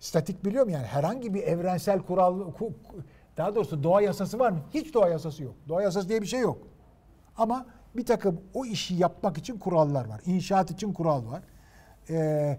[0.00, 2.72] Statik biliyorum yani herhangi bir evrensel kural, ku- ku-
[3.36, 4.58] daha doğrusu doğa yasası var mı?
[4.74, 5.54] Hiç doğa yasası yok.
[5.68, 6.58] Doğa yasası diye bir şey yok.
[7.36, 10.20] Ama bir takım o işi yapmak için kurallar var.
[10.26, 11.42] İnşaat için kural var.
[12.10, 12.58] Ee, e,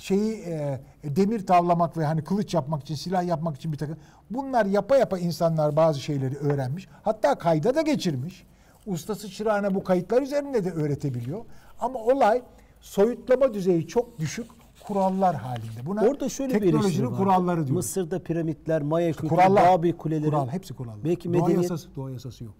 [0.00, 3.96] şeyi e, demir tavlamak ve hani kılıç yapmak için, silah yapmak için bir takım.
[4.30, 6.88] Bunlar yapa yapa insanlar bazı şeyleri öğrenmiş.
[7.02, 8.46] Hatta kayda da geçirmiş.
[8.86, 11.44] Ustası çırağına bu kayıtlar üzerinde de öğretebiliyor.
[11.80, 12.42] Ama olay
[12.80, 14.46] soyutlama düzeyi çok düşük
[14.86, 15.86] kurallar halinde.
[15.86, 17.16] Buna Orada şöyle bir eleştiri var.
[17.16, 17.70] kuralları diyoruz.
[17.70, 19.38] Mısır'da piramitler, Maya kültürü.
[19.38, 20.30] Babil kuleleri.
[20.30, 21.04] Kural, hepsi kurallar.
[21.04, 22.54] Belki doğa medeniyet yasası, doğa yasası yok.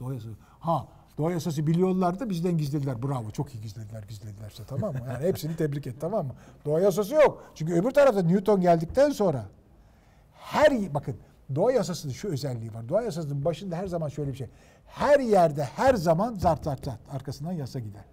[0.00, 0.34] Doğa yasası.
[0.60, 0.86] Ha,
[1.20, 3.02] doğa yasası biliyorlar da bizden gizlediler.
[3.02, 5.00] Bravo, çok iyi gizlediler, gizledilerse tamam mı?
[5.08, 6.32] Yani hepsini tebrik et tamam mı?
[6.64, 7.44] Doğa yasası yok.
[7.54, 9.46] Çünkü öbür tarafta Newton geldikten sonra
[10.34, 11.16] her bakın
[11.54, 12.88] doğa yasasının şu özelliği var.
[12.88, 14.46] Doğa yasasının başında her zaman şöyle bir şey.
[14.86, 18.04] Her yerde her zaman zart zart zart arkasından yasa gider.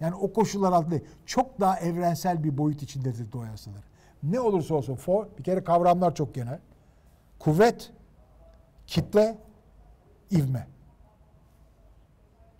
[0.00, 3.82] Yani o koşullar altında çok daha evrensel bir boyut içindedir doğa yasaları.
[4.22, 6.58] Ne olursa olsun for bir kere kavramlar çok genel.
[7.38, 7.92] Kuvvet,
[8.86, 9.38] kitle,
[10.30, 10.66] ivme.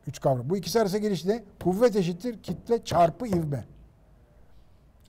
[0.06, 0.50] Üç kavram.
[0.50, 1.44] Bu ikisi arasında geliş ne?
[1.64, 3.64] Kuvvet eşittir kitle çarpı ivme.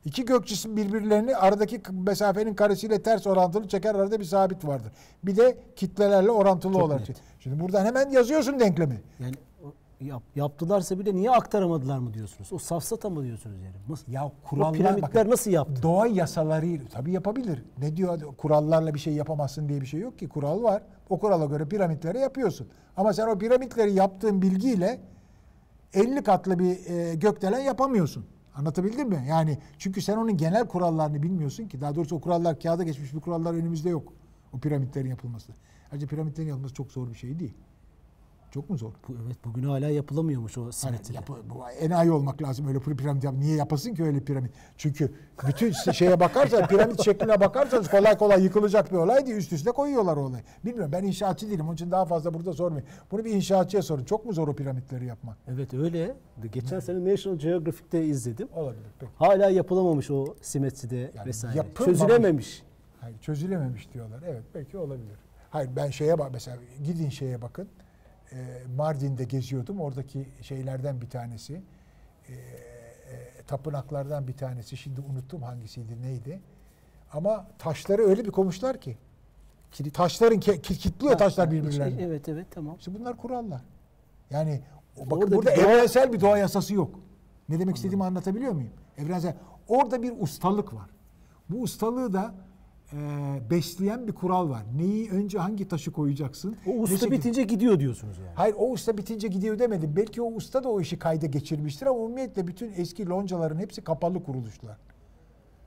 [0.05, 4.91] İki gök cismi birbirlerini aradaki mesafenin karesiyle ters orantılı çeker arada bir sabit vardır.
[5.23, 7.09] Bir de kitlelerle orantılı Çok olarak.
[7.09, 7.17] net.
[7.39, 9.01] Şimdi buradan hemen yazıyorsun denklemi.
[9.19, 9.35] Yani
[10.01, 12.53] yap, yaptılarsa bile niye aktaramadılar mı diyorsunuz?
[12.53, 13.75] O safsata mı diyorsunuz yani?
[13.89, 14.11] Nasıl?
[14.11, 15.83] Ya o kurallar piramitler bakın, nasıl yaptı?
[15.83, 17.63] Doğa yasaları tabii yapabilir.
[17.77, 20.29] Ne diyor kurallarla bir şey yapamazsın diye bir şey yok ki.
[20.29, 20.83] Kural var.
[21.09, 22.67] O kurala göre piramitleri yapıyorsun.
[22.97, 25.01] Ama sen o piramitleri yaptığın bilgiyle
[25.93, 28.25] 50 katlı bir e, gökdelen yapamıyorsun.
[28.55, 29.25] Anlatabildim mi?
[29.29, 31.81] Yani çünkü sen onun genel kurallarını bilmiyorsun ki.
[31.81, 34.13] Daha doğrusu o kurallar kağıda geçmiş bir kurallar önümüzde yok.
[34.53, 35.51] O piramitlerin yapılması.
[35.91, 37.53] Ayrıca piramitlerin yapılması çok zor bir şey değil.
[38.51, 38.91] Çok mu zor?
[39.07, 41.13] Bu, evet bugün hala yapılamıyormuş o Hani simetride.
[41.13, 43.33] yapı, bu enayi olmak lazım öyle piramit yap.
[43.37, 44.51] Niye yapasın ki öyle piramit?
[44.77, 45.13] Çünkü
[45.47, 49.37] bütün şeye bakarsan piramit şekline bakarsanız kolay kolay yıkılacak bir olay değil.
[49.37, 50.43] Üst üste koyuyorlar o olayı.
[50.65, 51.65] Bilmiyorum ben inşaatçı değilim.
[51.65, 52.89] Onun için daha fazla burada sormayayım.
[53.11, 54.03] Bunu bir inşaatçıya sorun.
[54.03, 55.37] Çok mu zor o piramitleri yapmak?
[55.47, 56.15] Evet öyle.
[56.53, 58.47] Geçen sene National Geographic'te izledim.
[58.55, 58.85] Olabilir.
[58.99, 59.11] Peki.
[59.15, 61.57] Hala yapılamamış o simetride Yani vesaire.
[61.57, 61.99] yapılmamış.
[61.99, 62.63] Çözülememiş.
[63.01, 64.19] Hayır, çözülememiş diyorlar.
[64.27, 65.15] Evet belki olabilir.
[65.49, 67.67] Hayır ben şeye bak mesela gidin şeye bakın.
[68.33, 69.81] Ee, Mardin'de geziyordum.
[69.81, 71.61] Oradaki şeylerden bir tanesi.
[72.29, 74.77] ee, e, tapınaklardan bir tanesi.
[74.77, 76.41] Şimdi unuttum hangisiydi neydi.
[77.13, 78.97] Ama taşları öyle bir koymuşlar ki.
[79.93, 82.01] Taşların kilitliyor taşlar birbirlerini.
[82.01, 82.75] Evet evet tamam.
[82.79, 83.61] İşte bunlar kurallar.
[84.29, 84.61] Yani
[84.97, 86.99] bakın Orada burada bir doğa- evrensel bir doğa yasası yok.
[87.49, 88.71] Ne demek istediğimi anlatabiliyor muyum?
[88.97, 89.35] Evrensel.
[89.67, 90.89] Orada bir ustalık var.
[91.49, 92.33] Bu ustalığı da
[92.93, 92.97] e,
[93.49, 94.63] besleyen bir kural var.
[94.77, 96.55] Neyi önce hangi taşı koyacaksın?
[96.67, 98.29] O usta şekilde- bitince gidiyor diyorsunuz yani.
[98.35, 99.93] Hayır o usta bitince gidiyor demedim.
[99.95, 104.23] Belki o usta da o işi kayda geçirmiştir ama umumiyetle bütün eski loncaların hepsi kapalı
[104.23, 104.77] kuruluşlar.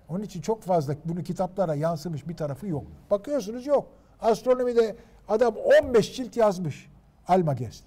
[0.08, 2.84] Onun için çok fazla bunu kitaplara yansımış bir tarafı yok.
[3.10, 3.88] Bakıyorsunuz yok.
[4.20, 4.96] Astronomide
[5.28, 5.54] adam
[5.84, 6.90] 15 cilt yazmış.
[7.28, 7.84] Almagest.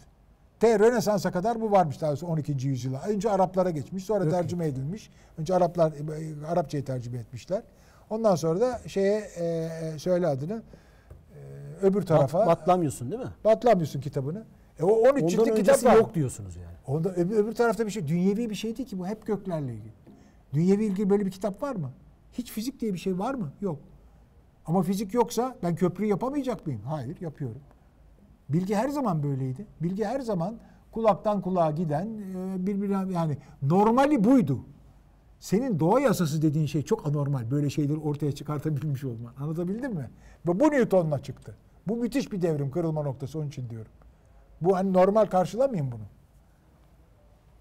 [0.60, 2.68] T Rönesans'a kadar bu varmış daha doğrusu 12.
[2.68, 3.02] yüzyıla.
[3.08, 4.36] Önce Araplara geçmiş, sonra Peki.
[4.36, 5.10] tercüme edilmiş.
[5.38, 7.62] Önce Araplar e, Arapçayı tercüme etmişler.
[8.10, 10.62] Ondan sonra da şeye e, söyle adını
[11.34, 13.32] e, öbür tarafa Bat, batlamıyorsun değil mi?
[13.46, 14.44] Batlamıyorsun kitabını.
[14.80, 15.96] E o 13 Ondan ciltlik kitap var.
[15.96, 16.76] yok diyorsunuz yani.
[16.88, 18.08] Onda öbür, öbür tarafta bir şey.
[18.08, 19.08] Dünyevi bir şey değil ki bu.
[19.08, 19.94] Hep göklerle ilgili.
[20.54, 21.92] Dünyevi ilgili böyle bir kitap var mı?
[22.34, 23.52] Hiç fizik diye bir şey var mı?
[23.62, 23.80] Yok.
[24.66, 26.82] Ama fizik yoksa ben köprü yapamayacak mıyım?
[26.82, 27.62] Hayır yapıyorum.
[28.50, 29.66] Bilgi her zaman böyleydi.
[29.82, 30.56] Bilgi her zaman
[30.92, 34.60] kulaktan kulağa giden e, birbirine yani normali buydu.
[35.40, 37.52] Senin doğa yasası dediğin şey çok anormal.
[37.52, 39.34] Böyle şeyleri ortaya çıkartabilmiş olman.
[39.40, 40.10] Anlatabildim mi?
[40.48, 41.56] Ve bu Newton'la çıktı.
[41.88, 43.92] Bu müthiş bir devrim kırılma noktası onun için diyorum.
[44.62, 46.04] Bu hani normal karşılamayın bunu.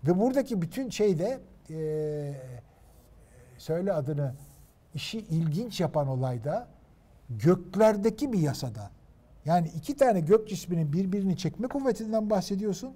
[0.07, 2.61] Ve buradaki bütün şeyde eee
[3.59, 4.35] söyle adını
[4.95, 6.69] işi ilginç yapan olayda
[7.31, 8.91] göklerdeki bir yasada.
[9.45, 12.95] Yani iki tane gök cisminin birbirini çekme kuvvetinden bahsediyorsun.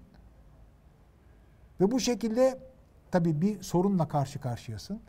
[1.80, 2.58] Ve bu şekilde
[3.10, 5.00] tabii bir sorunla karşı karşıyasın.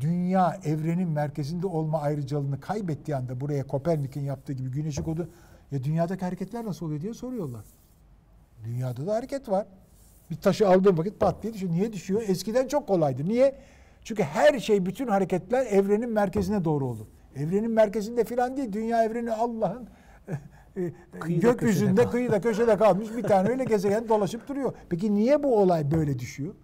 [0.00, 5.28] Dünya evrenin merkezinde olma ayrıcalığını kaybettiği anda buraya Kopernik'in yaptığı gibi güneşi kodu
[5.70, 7.64] ya dünyadaki hareketler nasıl oluyor diye soruyorlar.
[8.64, 9.66] Dünyada da hareket var.
[10.30, 11.72] Bir taşı aldığın vakit pat diye düşüyor.
[11.72, 12.22] Niye düşüyor?
[12.26, 13.24] Eskiden çok kolaydı.
[13.24, 13.54] Niye?
[14.04, 17.06] Çünkü her şey, bütün hareketler evrenin merkezine doğru olur.
[17.36, 18.72] Evrenin merkezinde filan değil.
[18.72, 19.88] Dünya evreni Allah'ın
[20.76, 24.72] e, Kıyıda gökyüzünde, köşede kıyıda köşede kalmış bir tane öyle gezegen dolaşıp duruyor.
[24.88, 26.54] Peki niye bu olay böyle düşüyor?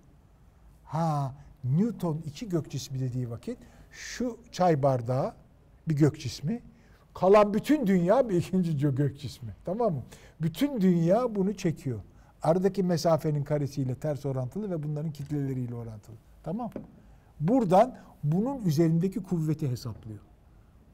[0.92, 1.34] Ha,
[1.64, 3.58] Newton iki gök cismi dediği vakit
[3.90, 5.34] şu çay bardağı
[5.88, 6.62] bir gök cismi,
[7.14, 9.56] kalan bütün dünya bir ikinci gök cismi.
[9.64, 10.02] Tamam mı?
[10.40, 12.00] Bütün dünya bunu çekiyor.
[12.42, 16.16] Aradaki mesafenin karesiyle ters orantılı ve bunların kitleleriyle orantılı.
[16.42, 16.70] Tamam.
[17.40, 20.20] Buradan bunun üzerindeki kuvveti hesaplıyor.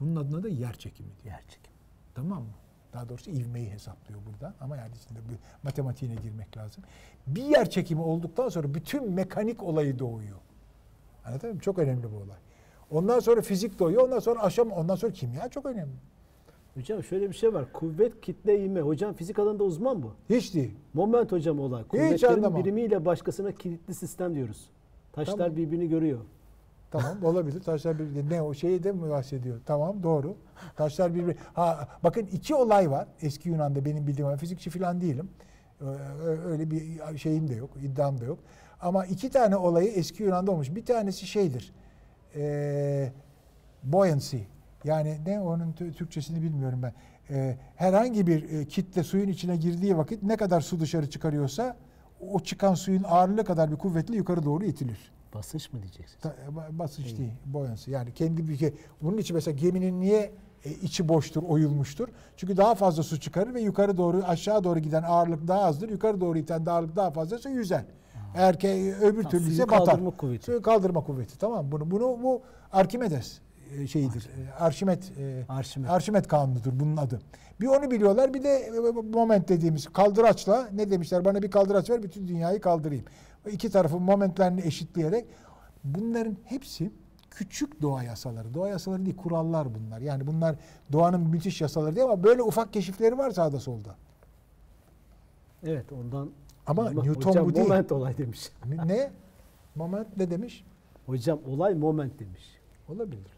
[0.01, 1.35] Bunun adına da yer çekimi diyor.
[1.35, 1.77] Yer çekimi.
[2.15, 2.55] Tamam mı?
[2.93, 4.55] Daha doğrusu ivmeyi hesaplıyor burada.
[4.61, 6.85] Ama yani içinde bir matematiğine girmek lazım.
[7.27, 10.39] Bir yer çekimi olduktan sonra bütün mekanik olayı doğuyor.
[11.25, 11.61] Anladın mı?
[11.61, 12.37] Çok önemli bu olay.
[12.91, 14.03] Ondan sonra fizik doğuyor.
[14.03, 15.97] Ondan sonra aşama, ondan sonra kimya çok önemli.
[16.75, 17.73] Hocam şöyle bir şey var.
[17.73, 18.81] Kuvvet, kitle, ivme.
[18.81, 20.15] Hocam fizik alanında uzman bu.
[20.31, 20.75] Hiç değil.
[20.95, 21.85] Moment hocam olay.
[21.85, 24.71] Kuvvetlerin birimiyle başkasına kilitli sistem diyoruz.
[25.13, 25.57] Taşlar Tamam.
[25.57, 26.21] birbirini görüyor.
[26.91, 27.61] Tamam olabilir.
[27.61, 29.61] Taşlar birbirine ne o şeyi de mi bahsediyor?
[29.67, 30.37] Tamam doğru.
[30.77, 31.35] Taşlar birbirine.
[31.55, 33.09] Ha bakın iki olay var.
[33.23, 35.31] Eski Yunan'da benim bildiğim fizikçi falan değilim.
[36.47, 38.39] Öyle bir şeyim de yok, iddiam da yok.
[38.81, 40.75] Ama iki tane olayı eski Yunan'da olmuş.
[40.75, 41.73] Bir tanesi şeydir.
[42.37, 43.13] Ee,
[43.83, 44.37] buoyancy.
[44.85, 46.93] Yani ne onun tü- Türkçesini bilmiyorum ben.
[47.31, 51.77] Ee, herhangi bir e, kitle suyun içine girdiği vakit ne kadar su dışarı çıkarıyorsa
[52.33, 55.13] o çıkan suyun ağırlığı kadar bir kuvvetle yukarı doğru itilir.
[55.35, 56.21] Basınç mı diyeceksiniz?
[56.23, 57.91] Ta- ba- basınç değil, buoyancy.
[57.91, 58.75] Yani kendi bir şey.
[59.03, 60.33] Bunun için mesela geminin niye
[60.65, 62.09] e, içi boştur, oyulmuştur?
[62.37, 65.89] Çünkü daha fazla su çıkarır ve yukarı doğru, aşağı doğru giden ağırlık daha azdır.
[65.89, 67.85] Yukarı doğru iten de ağırlık daha fazlaysa yüzer.
[68.35, 69.85] Eğer ki öbür Ha, türlü ise batar.
[69.85, 70.45] kaldırma kuvveti.
[70.45, 71.39] Suyu kaldırma kuvveti.
[71.39, 73.39] Tamam bunu bunu bu Arkimedes
[73.79, 74.29] e, şeyidir.
[74.49, 75.91] E, Arşimet e, Arşimet.
[75.91, 77.21] Arşimet kanunudur bunun adı.
[77.61, 78.81] Bir onu biliyorlar bir de e,
[79.13, 83.05] moment dediğimiz kaldıraçla ne demişler bana bir kaldıraç ver bütün dünyayı kaldırayım.
[83.51, 85.25] İki tarafın momentlerini eşitleyerek
[85.85, 86.91] bunların hepsi
[87.31, 88.55] küçük doğa yasaları.
[88.55, 90.01] Doğa yasaları değil kurallar bunlar.
[90.01, 90.57] Yani bunlar
[90.93, 93.97] doğanın müthiş yasaları değil ama böyle ufak keşifleri var sağda solda.
[95.63, 96.31] Evet ondan.
[96.67, 97.67] Ama Ama Newton hocam bu değil.
[97.67, 98.51] moment olay demiş.
[98.85, 99.11] Ne?
[99.75, 100.65] Moment ne demiş?
[101.07, 102.43] Hocam olay moment demiş.
[102.89, 103.38] Olabilir.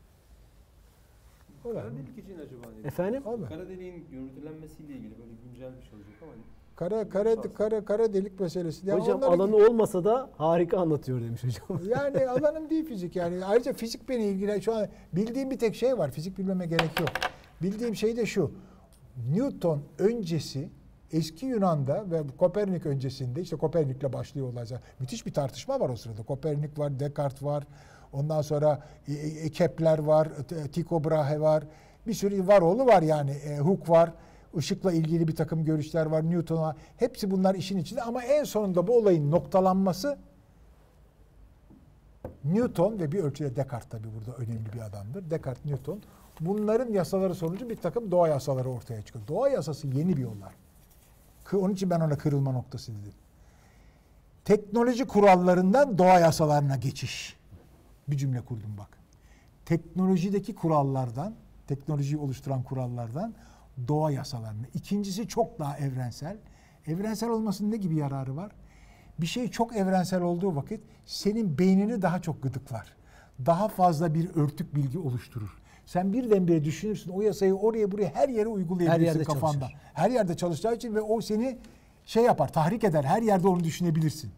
[1.63, 1.93] Kara Olabilir.
[2.07, 2.89] delik için acaba ne?
[2.89, 3.27] Efendim?
[3.27, 3.49] Olabilir.
[3.49, 6.33] Kara deliğin görüntülenmesiyle ilgili böyle güncel bir şey olacak ama
[6.77, 8.87] Kara kara kara kara delik meselesi.
[8.89, 11.81] Ya hocam onları- alanı olmasa da harika anlatıyor demiş hocam.
[11.91, 13.45] Yani alanım değil fizik yani.
[13.45, 16.11] Ayrıca fizik beni ilgilen şu an bildiğim bir tek şey var.
[16.11, 17.09] Fizik bilmeme gerek yok.
[17.63, 18.53] Bildiğim şey de şu.
[19.35, 20.69] Newton öncesi
[21.13, 24.83] eski Yunan'da ve Kopernik öncesinde işte Kopernik'le başlıyor olacak.
[25.01, 26.23] Müthiş bir tartışma var o sırada.
[26.23, 27.65] Kopernik var, Descartes var.
[28.13, 30.29] Ondan sonra e, e, Kepler var,
[30.73, 31.65] Tycho Brahe var.
[32.07, 33.31] Bir sürü varoğlu var yani.
[33.31, 34.13] E, Hooke var.
[34.57, 36.31] Işıkla ilgili bir takım görüşler var.
[36.31, 36.77] Newton var.
[36.97, 40.19] Hepsi bunlar işin içinde ama en sonunda bu olayın noktalanması
[42.45, 45.31] Newton ve bir ölçüde Descartes tabii burada önemli bir adamdır.
[45.31, 46.01] Descartes, Newton.
[46.41, 49.29] Bunların yasaları sonucu bir takım doğa yasaları ortaya çıkıyor.
[49.29, 50.27] Doğa yasası yeni bir.
[51.45, 53.13] Kı- Onun için ben ona kırılma noktası dedim.
[54.45, 57.39] Teknoloji kurallarından doğa yasalarına geçiş.
[58.11, 58.89] Bir cümle kurdum bak.
[59.65, 61.35] Teknolojideki kurallardan,
[61.67, 63.35] teknolojiyi oluşturan kurallardan
[63.89, 64.67] doğa yasalarına.
[64.75, 66.37] İkincisi çok daha evrensel.
[66.87, 68.53] Evrensel olmasının ne gibi yararı var?
[69.21, 72.95] Bir şey çok evrensel olduğu vakit senin beynini daha çok gıdıklar.
[73.47, 75.59] Daha fazla bir örtük bilgi oluşturur.
[75.87, 79.53] Sen birdenbire düşünürsün o yasayı oraya buraya her yere uygulayabilirsin Her yerde kafanda.
[79.61, 79.77] çalışır.
[79.95, 81.59] Her yerde çalışacağı için ve o seni
[82.05, 83.05] şey yapar, tahrik eder.
[83.05, 84.31] Her yerde onu düşünebilirsin.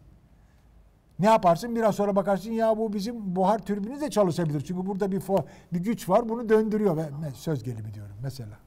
[1.23, 1.75] Ne yaparsın?
[1.75, 4.61] Biraz sonra bakarsın ya bu bizim buhar türbini de çalışabilir.
[4.61, 8.57] Çünkü burada bir fo- bir güç var bunu döndürüyor ve söz gelimi diyorum mesela.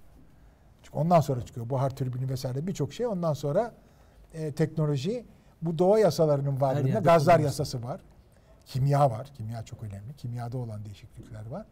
[0.82, 3.06] Çünkü ondan sonra çıkıyor buhar türbini vesaire birçok şey.
[3.06, 3.74] Ondan sonra
[4.34, 5.24] e, teknoloji
[5.62, 8.00] bu doğa yasalarının varlığında gazlar yasası var.
[8.66, 9.26] Kimya var.
[9.34, 10.14] Kimya çok önemli.
[10.16, 11.66] Kimyada olan değişiklikler var.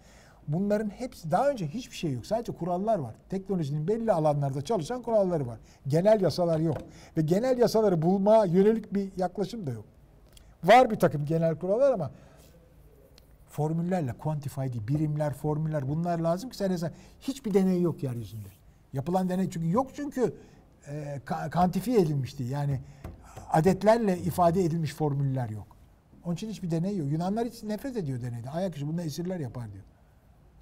[0.48, 2.26] Bunların hepsi daha önce hiçbir şey yok.
[2.26, 3.14] Sadece kurallar var.
[3.28, 5.58] Teknolojinin belli alanlarda çalışan kuralları var.
[5.86, 6.78] Genel yasalar yok.
[7.16, 9.93] Ve genel yasaları bulmaya yönelik bir yaklaşım da yok.
[10.64, 12.10] Var bir takım genel kurallar ama
[13.48, 16.92] formüllerle quantify değil, birimler, formüller bunlar lazım ki sen hesap.
[17.20, 18.48] Hiçbir deney yok yeryüzünde.
[18.92, 20.34] Yapılan deney çünkü yok çünkü
[20.86, 22.42] e, ka- kantifiye edilmişti.
[22.42, 22.80] Yani
[23.52, 25.66] adetlerle ifade edilmiş formüller yok.
[26.24, 27.10] Onun için hiçbir deney yok.
[27.12, 28.50] Yunanlar hiç nefret ediyor deneyde.
[28.50, 29.84] Ayak işi bunda esirler yapar diyor.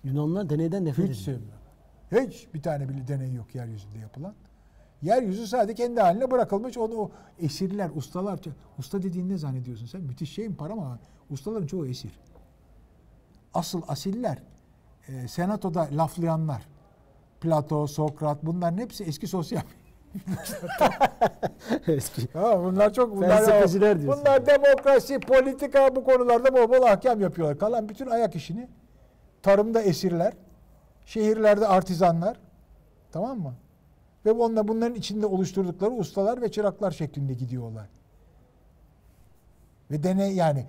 [0.05, 1.39] Yunanlar deneyden nefret Hiç ediyor.
[2.11, 2.29] sevmiyor.
[2.29, 4.35] Hiç bir tane bile deney yok yeryüzünde yapılan.
[5.03, 6.79] Yeryüzü sadece kendi haline bırakılmış.
[6.79, 8.41] Onu o esirler, ustalar.
[8.79, 10.01] Usta dediğin ne zannediyorsun sen?
[10.01, 10.99] Müthiş şeyin para ama
[11.31, 12.21] ustaların çoğu esir.
[13.55, 14.39] Asıl asiller
[15.09, 16.63] e, senatoda laflayanlar.
[17.41, 19.63] Plato, Sokrat bunların hepsi eski sosyal.
[21.87, 22.29] Eski.
[22.33, 23.29] Ha, bunlar çok bunlar,
[24.01, 24.25] diyorsun.
[24.25, 27.59] bunlar demokrasi, politika bu konularda bol bol ahkam yapıyorlar.
[27.59, 28.69] Kalan bütün ayak işini
[29.43, 30.33] tarımda esirler,
[31.07, 32.37] şehirlerde artizanlar.
[33.13, 33.55] Tamam mı?
[34.27, 37.89] Ve onunla bunların içinde oluşturdukları ustalar ve çıraklar şeklinde gidiyorlar.
[39.91, 40.67] Ve deney yani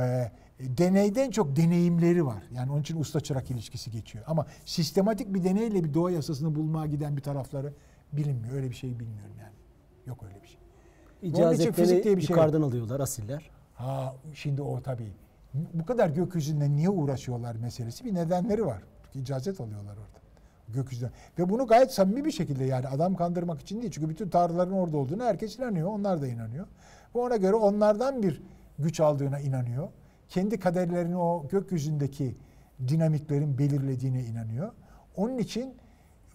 [0.00, 0.30] e,
[0.60, 2.42] deneyden çok deneyimleri var.
[2.52, 4.24] Yani onun için usta çırak ilişkisi geçiyor.
[4.28, 7.72] Ama sistematik bir deneyle bir doğa yasasını bulmaya giden bir tarafları
[8.12, 8.54] bilinmiyor.
[8.54, 9.54] Öyle bir şey bilmiyorum yani.
[10.06, 10.58] Yok öyle bir şey.
[11.22, 13.50] İcazetleri fizik diye bir şey yukarıdan alıyorlar asiller.
[13.74, 15.12] Ha şimdi o tabii.
[15.74, 18.82] Bu kadar gökyüzünde niye uğraşıyorlar meselesi bir nedenleri var.
[19.04, 20.15] Çünkü icazet alıyorlar orada.
[20.68, 21.12] Gökyüzünden.
[21.38, 23.92] Ve bunu gayet samimi bir şekilde yani adam kandırmak için değil.
[23.92, 25.88] Çünkü bütün tanrıların orada olduğunu herkes inanıyor.
[25.88, 26.66] Onlar da inanıyor.
[27.14, 28.42] Ve ona göre onlardan bir
[28.78, 29.88] güç aldığına inanıyor.
[30.28, 32.34] Kendi kaderlerini o gökyüzündeki
[32.88, 34.72] dinamiklerin belirlediğine inanıyor.
[35.16, 35.74] Onun için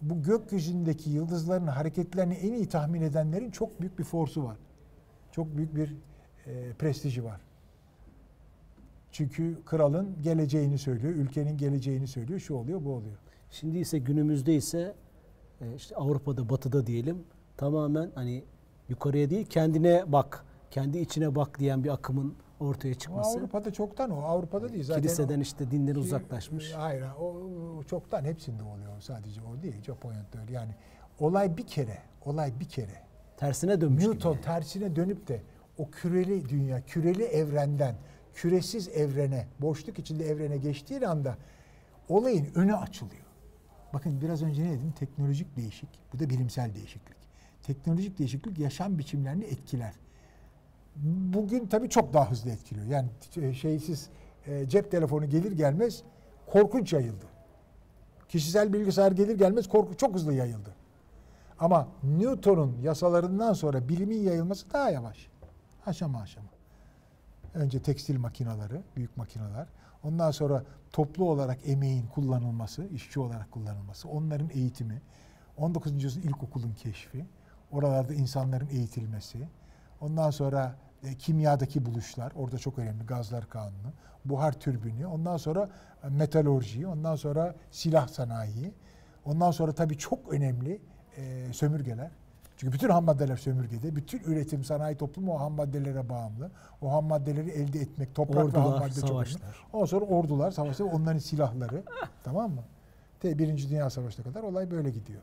[0.02, 4.56] bu gökyüzündeki yıldızların hareketlerini en iyi tahmin edenlerin çok büyük bir forsu var.
[5.32, 5.96] Çok büyük bir
[6.46, 7.40] e, prestiji var.
[9.12, 13.16] Çünkü kralın geleceğini söylüyor, ülkenin geleceğini söylüyor, şu oluyor, bu oluyor.
[13.52, 14.94] Şimdi ise günümüzde ise
[15.60, 17.24] e, işte Avrupa'da, Batı'da diyelim
[17.56, 18.44] tamamen hani
[18.88, 23.38] yukarıya değil kendine bak, kendi içine bak diyen bir akımın ortaya O çıkması.
[23.38, 25.02] Avrupa'da çoktan o, Avrupa'da değil zaten.
[25.02, 26.72] Kiliseden o- işte dinden Ki- uzaklaşmış.
[26.72, 27.24] Hayır, o,
[27.78, 29.00] o çoktan hepsinde oluyor.
[29.00, 30.52] Sadece o değil, Japonya'da öyle.
[30.52, 30.74] Yani
[31.20, 33.02] olay bir kere, olay bir kere.
[33.36, 34.42] Tersine dönmüş Newton gibi.
[34.42, 35.42] tersine dönüp de
[35.78, 37.94] o küreli dünya, küreli evrenden
[38.34, 41.36] küresiz evrene, boşluk içinde evrene geçtiği anda
[42.08, 43.21] olayın önü açılıyor.
[43.92, 44.92] Bakın biraz önce ne dedim?
[44.98, 45.88] Teknolojik değişik.
[46.12, 47.16] Bu da bilimsel değişiklik.
[47.62, 49.92] Teknolojik değişiklik yaşam biçimlerini etkiler.
[51.34, 52.86] Bugün tabii çok daha hızlı etkiliyor.
[52.86, 54.08] Yani t- şeysiz
[54.46, 56.02] e, cep telefonu gelir gelmez
[56.46, 57.24] korkunç yayıldı.
[58.28, 60.74] Kişisel bilgisayar gelir gelmez korku çok hızlı yayıldı.
[61.58, 65.28] Ama Newton'un yasalarından sonra bilimin yayılması daha yavaş.
[65.86, 66.48] Aşama aşama.
[67.54, 69.66] Önce tekstil makineleri, büyük makineler.
[70.02, 75.02] Ondan sonra toplu olarak emeğin kullanılması, işçi olarak kullanılması, onların eğitimi,
[75.56, 76.04] 19.
[76.04, 77.26] yüzyıl ilkokulun keşfi,
[77.70, 79.48] oralarda insanların eğitilmesi,
[80.00, 83.92] ondan sonra e, kimyadaki buluşlar, orada çok önemli gazlar kanunu,
[84.24, 85.70] buhar türbini, ondan sonra
[86.04, 88.74] e, metalurji, ondan sonra silah sanayi,
[89.24, 90.82] ondan sonra tabii çok önemli
[91.16, 92.10] e, sömürgeler.
[92.62, 96.50] Çünkü bütün ham maddeler sömürgede, bütün üretim sanayi toplumu o ham maddelere bağımlı.
[96.82, 99.36] O ham maddeleri elde etmek, toprak ve ham Ordular, madde çok önemli.
[99.72, 101.82] Ondan sonra ordular, savaşlar, onların silahları.
[102.24, 102.62] tamam mı?
[103.20, 105.20] Te Birinci Dünya Savaşı'na kadar olay böyle gidiyor.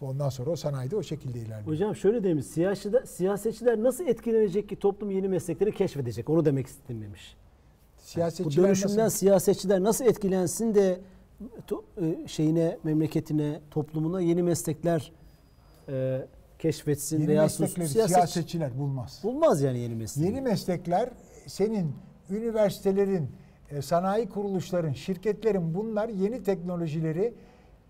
[0.00, 1.66] Ondan sonra o sanayide o şekilde ilerliyor.
[1.66, 6.30] Hocam şöyle demiş, siyasetçiler, siyasetçiler nasıl etkilenecek ki toplum yeni meslekleri keşfedecek?
[6.30, 7.36] Onu demek istedim demiş.
[7.98, 9.18] Bu Siyasetçiler dönüşümden nasıl?
[9.18, 11.00] siyasetçiler nasıl etkilensin de
[12.00, 15.12] e, şeyine, memleketine, toplumuna yeni meslekler
[15.88, 16.26] e,
[16.58, 19.20] keşfetsin Yeni veya meslekleri siyaset- siyasetçiler bulmaz.
[19.22, 20.24] bulmaz yani yeni meslek.
[20.26, 21.10] Yeni meslekler
[21.46, 21.94] senin
[22.30, 23.30] üniversitelerin,
[23.70, 27.34] e, sanayi kuruluşların, şirketlerin bunlar yeni teknolojileri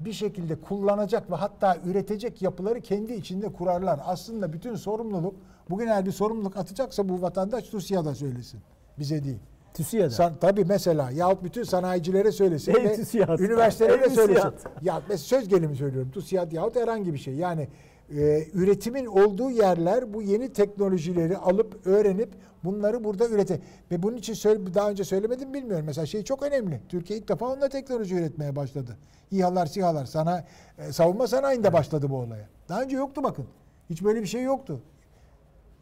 [0.00, 4.00] bir şekilde kullanacak ve hatta üretecek yapıları kendi içinde kurarlar.
[4.04, 5.34] Aslında bütün sorumluluk,
[5.70, 8.60] bugün eğer bir sorumluluk atacaksa bu vatandaş TÜSİAD'a söylesin.
[8.98, 9.38] Bize değil.
[9.74, 10.10] TÜSİAD'a.
[10.10, 13.38] San, tabii mesela yahut bütün sanayicilere söylesin Ey ve TÜSİAD.
[13.38, 14.50] üniversitelere Ey söylesin.
[14.50, 14.82] TÜSİAD.
[14.82, 16.10] Ya söz gelimi söylüyorum.
[16.10, 17.34] TÜSİAD yahut herhangi bir şey.
[17.34, 17.68] Yani
[18.16, 22.28] e, üretimin olduğu yerler bu yeni teknolojileri alıp öğrenip
[22.64, 23.60] bunları burada ürete.
[23.90, 25.84] Ve bunun için söyle, daha önce söylemedim bilmiyorum.
[25.86, 26.80] Mesela şey çok önemli.
[26.88, 28.96] Türkiye ilk defa onunla teknoloji üretmeye başladı.
[29.30, 30.44] İHA'lar, SİHA'lar sana
[30.78, 32.48] e, savunma sanayinde başladı bu olaya.
[32.68, 33.46] Daha önce yoktu bakın.
[33.90, 34.80] Hiç böyle bir şey yoktu.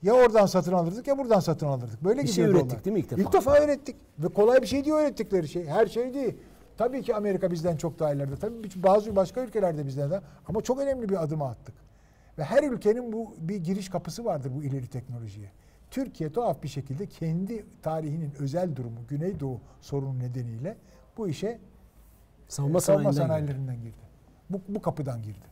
[0.03, 2.05] Ya oradan satın alırdık ya buradan satın alırdık.
[2.05, 2.85] Böyle Bir şey ürettik olay.
[2.85, 3.23] değil mi ilk defa?
[3.23, 3.97] İlk defa öğrettik.
[4.19, 5.67] Ve kolay bir şey değil öğrettikleri şey.
[5.67, 6.35] Her şey değil.
[6.79, 8.37] Tabii ki Amerika bizden çok daha ileride.
[8.37, 10.21] Tabii bazı başka ülkelerde bizden de.
[10.49, 11.75] Ama çok önemli bir adım attık.
[12.39, 15.51] Ve her ülkenin bu bir giriş kapısı vardır bu ileri teknolojiye.
[15.91, 20.77] Türkiye tuhaf bir şekilde kendi tarihinin özel durumu, Güneydoğu sorunu nedeniyle
[21.17, 21.59] bu işe
[22.49, 24.07] savunma, e, savunma sanayilerinden girdi.
[24.51, 25.47] Bu, bu kapıdan girdi.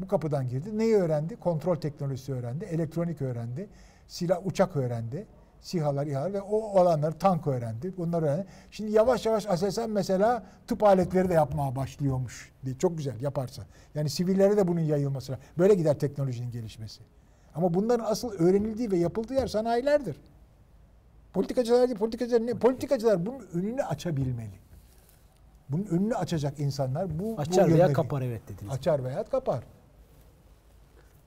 [0.00, 0.78] Bu kapıdan girdi.
[0.78, 1.36] Neyi öğrendi?
[1.36, 2.64] Kontrol teknolojisi öğrendi.
[2.64, 3.68] Elektronik öğrendi.
[4.06, 5.26] Silah, uçak öğrendi.
[5.60, 7.96] SİHA'lar, İHA'lar ve o alanları tank öğrendi.
[7.96, 8.46] Bunları öğrendi.
[8.70, 12.52] Şimdi yavaş yavaş Aselsan mesela tıp aletleri de yapmaya başlıyormuş.
[12.64, 12.78] diye.
[12.78, 13.62] Çok güzel yaparsa.
[13.94, 15.38] Yani sivillere de bunun yayılması.
[15.58, 17.00] Böyle gider teknolojinin gelişmesi.
[17.54, 20.16] Ama bunların asıl öğrenildiği ve yapıldığı yer sanayilerdir.
[21.32, 22.54] Politikacılar değil, politikacılar ne?
[22.54, 24.58] Politikacılar bunun önünü açabilmeli.
[25.68, 28.72] Bunun önünü açacak insanlar bu bu Açar yönde veya kapar evet dediniz.
[28.72, 29.64] Açar veya kapar.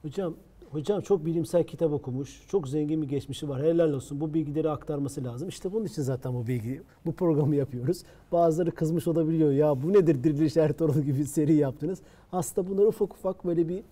[0.02, 0.36] Hocam
[0.72, 2.42] hocam çok bilimsel kitap okumuş.
[2.48, 3.64] Çok zengin bir geçmişi var.
[3.64, 4.22] Helal olsun.
[4.22, 5.50] Bu bilgileri aktarması lazım.
[5.50, 8.04] İşte bunun için zaten bu bilgi bu programı yapıyoruz.
[8.32, 9.52] Bazıları kızmış olabiliyor.
[9.52, 12.00] Ya bu nedir Diriliş Ertuğrul gibi seri yaptınız.
[12.32, 13.84] Aslında bunları ufak ufak böyle bir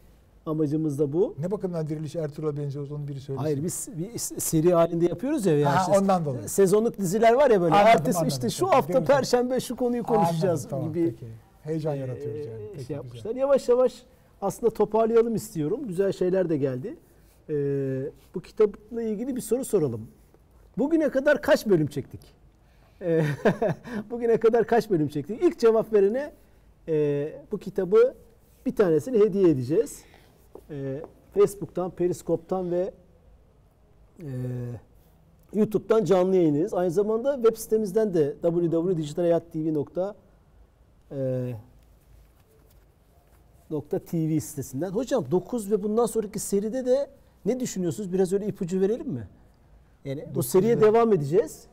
[0.45, 1.35] amacımız da bu.
[1.39, 3.43] Ne bakımdan diriliş Ertuğrul'a benziyor onu biri söylesin.
[3.43, 5.57] Hayır biz bir seri halinde yapıyoruz ya.
[5.57, 6.49] ya Ha, işte ondan dolayı.
[6.49, 7.75] Sezonluk diziler var ya böyle.
[7.75, 8.27] Anladım, Ertesi anladım.
[8.29, 11.31] işte şu hafta değil perşembe şu konuyu konuşacağız Anladım, tamam, gibi peki.
[11.63, 12.63] Heyecan yaratıyoruz yani.
[12.63, 12.95] e, Peki, şey güzel.
[12.95, 13.35] yapmışlar.
[13.35, 13.93] Yavaş yavaş
[14.41, 15.87] aslında toparlayalım istiyorum.
[15.87, 16.95] Güzel şeyler de geldi.
[17.49, 20.07] Ee, bu kitapla ilgili bir soru soralım.
[20.77, 22.21] Bugüne kadar kaç bölüm çektik?
[23.01, 23.23] Ee,
[24.09, 25.43] Bugüne kadar kaç bölüm çektik?
[25.43, 26.31] İlk cevap verene
[26.87, 28.15] e, bu kitabı
[28.65, 30.03] bir tanesini hediye edeceğiz.
[30.69, 31.01] Ee,
[31.33, 32.93] Facebook'tan, Periskop'tan ve
[34.19, 34.27] e,
[35.53, 36.73] YouTube'dan canlı yayınız.
[36.73, 40.13] Aynı zamanda web sitemizden de www.dijitalayattv.com
[41.11, 41.53] e,
[43.79, 44.89] TV sitesinden.
[44.91, 47.09] Hocam 9 ve bundan sonraki seride de
[47.45, 48.13] ne düşünüyorsunuz?
[48.13, 49.27] Biraz öyle ipucu verelim mi?
[50.05, 51.63] Yani bu seriye ve- devam edeceğiz.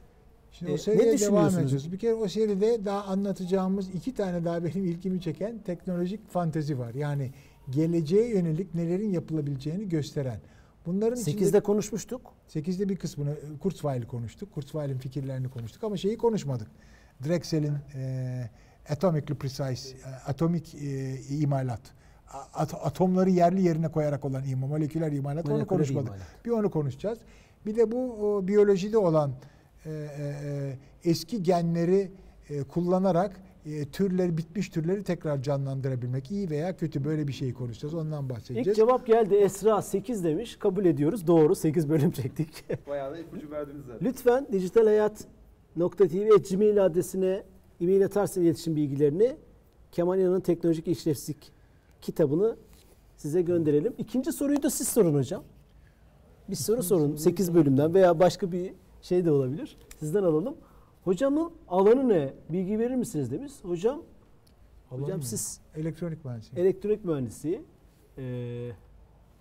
[0.53, 1.59] Şimdi E, o ne seriye devam düşünüyorsunuz?
[1.63, 1.93] edeceğiz.
[1.93, 6.95] Bir kere o seride daha anlatacağımız iki tane daha benim ilgimi çeken teknolojik fantezi var.
[6.95, 7.31] Yani
[7.71, 10.41] geleceğe yönelik nelerin yapılabileceğini gösteren.
[10.87, 12.21] Bunların içinde 8'de konuşmuştuk.
[12.49, 14.53] 8'de bir kısmını e, Kurzweil'i konuştuk.
[14.55, 16.69] Kurzweil'in fikirlerini konuştuk ama şeyi konuşmadık.
[17.25, 18.51] Drexel'in e,
[18.91, 21.81] atomically precise, e, atomik e, imalat.
[22.55, 26.09] At- atomları yerli yerine koyarak olan ima, moleküler imalat onu konuşmadık.
[26.09, 26.27] imalat.
[26.45, 27.19] Bir onu konuşacağız.
[27.67, 29.33] Bir de bu o, biyolojide olan
[29.87, 29.97] e, e,
[31.05, 32.11] e, eski genleri
[32.51, 37.95] e, kullanarak e, türleri bitmiş türleri tekrar canlandırabilmek iyi veya kötü böyle bir şeyi konuşacağız.
[37.95, 38.67] Ondan bahsedeceğiz.
[38.69, 39.35] İlk cevap geldi.
[39.35, 40.57] Esra 8 demiş.
[40.57, 41.27] Kabul ediyoruz.
[41.27, 41.55] Doğru.
[41.55, 42.65] 8 bölüm çektik.
[42.89, 44.09] Bayağı da ipucu verdiniz zaten.
[44.09, 47.43] Lütfen dijitalhayat.tv adresine
[47.81, 49.37] e-mail atarsın iletişim bilgilerini.
[49.93, 51.53] Kemal İnan'ın Teknolojik İşlevsizlik
[52.03, 52.57] kitabını
[53.17, 53.95] size gönderelim.
[53.99, 55.43] İkinci soruyu da siz sorun hocam.
[56.51, 58.73] bir soru sorun 8 bölümden veya başka bir
[59.03, 59.77] şey de olabilir.
[59.99, 60.57] Sizden alalım.
[61.05, 62.35] Hocamın alanı ne?
[62.53, 63.53] Bilgi verir misiniz demiş.
[63.63, 64.03] Hocam
[64.89, 65.23] hocam Alalım mı?
[65.25, 66.63] siz elektronik mühendisliği.
[66.67, 67.63] elektrik mühendisi.
[68.19, 68.71] Ee,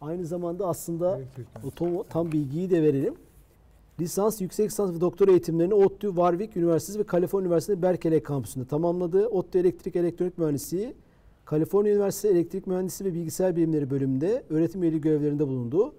[0.01, 1.19] aynı zamanda aslında
[1.67, 3.15] o tam, tam bilgiyi de verelim.
[3.99, 9.27] Lisans, yüksek lisans ve doktora eğitimlerini ODTÜ, Warwick Üniversitesi ve Kaliforniya Üniversitesi Berkeley kampüsünde tamamladı.
[9.27, 10.95] ODTÜ Elektrik Elektronik Mühendisliği,
[11.45, 15.93] Kaliforniya Üniversitesi Elektrik Mühendisliği ve Bilgisayar Bilimleri bölümünde öğretim üyeliği görevlerinde bulundu.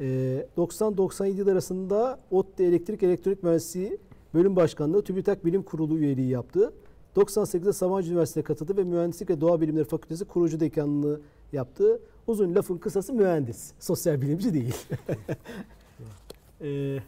[0.00, 3.98] Ee, 90-97 yıl arasında ODTÜ Elektrik Elektronik Mühendisliği
[4.34, 6.72] Bölüm Başkanlığı, TÜBİTAK Bilim Kurulu üyeliği yaptı.
[7.16, 11.20] 98'de Sabancı Üniversitesi'ne katıldı ve Mühendislik ve Doğa Bilimleri Fakültesi kurucu dekanlığı
[11.52, 12.00] yaptı.
[12.26, 13.72] Uzun lafın kısası mühendis.
[13.78, 14.74] Sosyal bilimci değil.
[16.60, 16.98] Ee,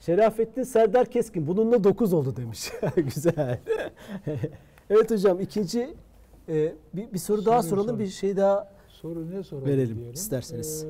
[0.00, 2.72] Şerafettin Serdar Keskin bununla 9 oldu demiş.
[2.96, 3.58] Güzel.
[4.90, 5.94] evet hocam ikinci
[6.48, 7.98] e, bir, bir soru daha soralım soru.
[7.98, 9.64] bir şey daha Soru ne soru?
[9.66, 10.12] Verelim, diyelim.
[10.14, 10.84] isterseniz.
[10.84, 10.88] Ee,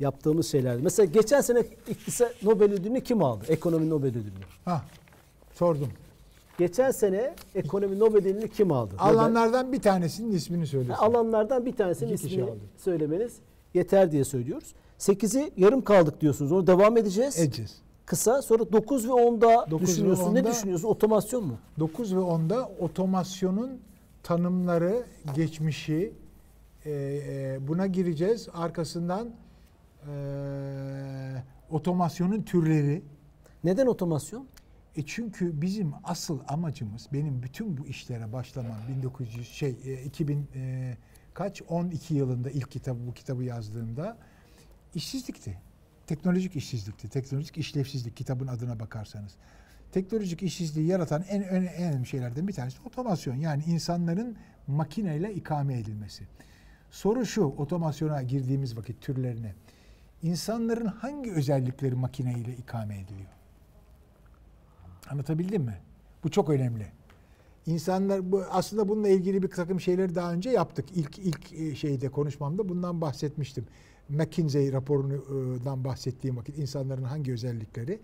[0.00, 0.82] yaptığımız şeylerdi.
[0.82, 3.44] Mesela geçen sene iktisat Nobel ödülünü kim aldı?
[3.48, 4.44] Ekonomi Nobel ödülünü.
[4.64, 4.82] ha,
[5.54, 5.88] sordum.
[6.58, 8.94] Geçen sene ekonomi Nobel ödülünü kim aldı?
[8.94, 10.92] Nobel- Alanlardan bir tanesinin ismini söylesin.
[10.92, 13.36] alanlardan bir tanesinin İki ismini söylemeniz
[13.74, 14.74] yeter diye söylüyoruz.
[15.00, 16.52] 8'i yarım kaldık diyorsunuz.
[16.52, 17.38] Onu devam edeceğiz.
[17.38, 17.78] Edeceğiz.
[18.06, 20.34] Kısa sonra 9 ve 10'da 9 ve düşünüyorsun.
[20.34, 20.88] Ne 10'da düşünüyorsun?
[20.88, 21.58] Otomasyon mu?
[21.78, 23.80] 9 ve 10'da otomasyonun
[24.22, 26.12] tanımları, geçmişi
[26.84, 28.48] e, e, buna gireceğiz.
[28.54, 29.28] Arkasından
[30.08, 30.12] e,
[31.70, 33.02] otomasyonun türleri.
[33.64, 34.46] Neden otomasyon?
[34.96, 40.96] E çünkü bizim asıl amacımız benim bütün bu işlere başlamam 1900 şey e, 2000 e,
[41.34, 44.16] kaç 12 yılında ilk kitabı bu kitabı yazdığımda
[44.94, 45.58] işsizlikti.
[46.06, 47.08] Teknolojik işsizlikti.
[47.08, 49.32] Teknolojik işlevsizlik kitabın adına bakarsanız.
[49.92, 53.34] Teknolojik işsizliği yaratan en, önemli şeylerden bir tanesi otomasyon.
[53.34, 54.36] Yani insanların
[54.66, 56.24] makineyle ikame edilmesi.
[56.90, 59.54] Soru şu otomasyona girdiğimiz vakit türlerine.
[60.22, 63.30] İnsanların hangi özellikleri makineyle ikame ediliyor?
[65.10, 65.78] Anlatabildim mi?
[66.24, 66.86] Bu çok önemli.
[67.66, 70.86] İnsanlar bu aslında bununla ilgili bir takım şeyleri daha önce yaptık.
[70.94, 73.66] İlk ilk e, şeyde konuşmamda bundan bahsetmiştim.
[74.10, 78.00] McKinsey raporundan bahsettiğim vakit insanların hangi özellikleri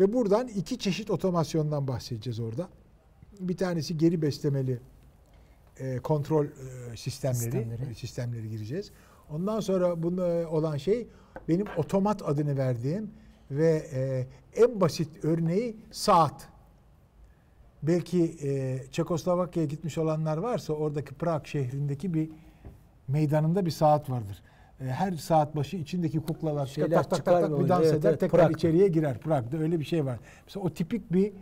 [0.00, 2.68] ve buradan iki çeşit otomasyondan bahsedeceğiz orada.
[3.40, 4.80] Bir tanesi geri beslemeli
[5.78, 7.94] e, kontrol e, sistemleri, Sistemleri.
[7.94, 8.90] sistemleri gireceğiz.
[9.30, 11.08] Ondan sonra bunu e, olan şey
[11.48, 13.10] benim otomat adını verdiğim
[13.50, 14.26] ve e,
[14.62, 16.48] en basit örneği saat.
[17.82, 22.30] Belki e, Çekoslovakya'ya gitmiş olanlar varsa oradaki Prag şehrindeki bir
[23.08, 24.42] meydanında bir saat vardır.
[24.80, 28.10] E, her saat başı içindeki kuklalar Şeyler tak tak tak tak bir dans Evet, eder
[28.10, 28.56] evet, tekrar Prag'da.
[28.56, 29.18] içeriye girer.
[29.18, 30.18] Prag'da öyle bir şey var.
[30.46, 31.32] Mesela o tipik bir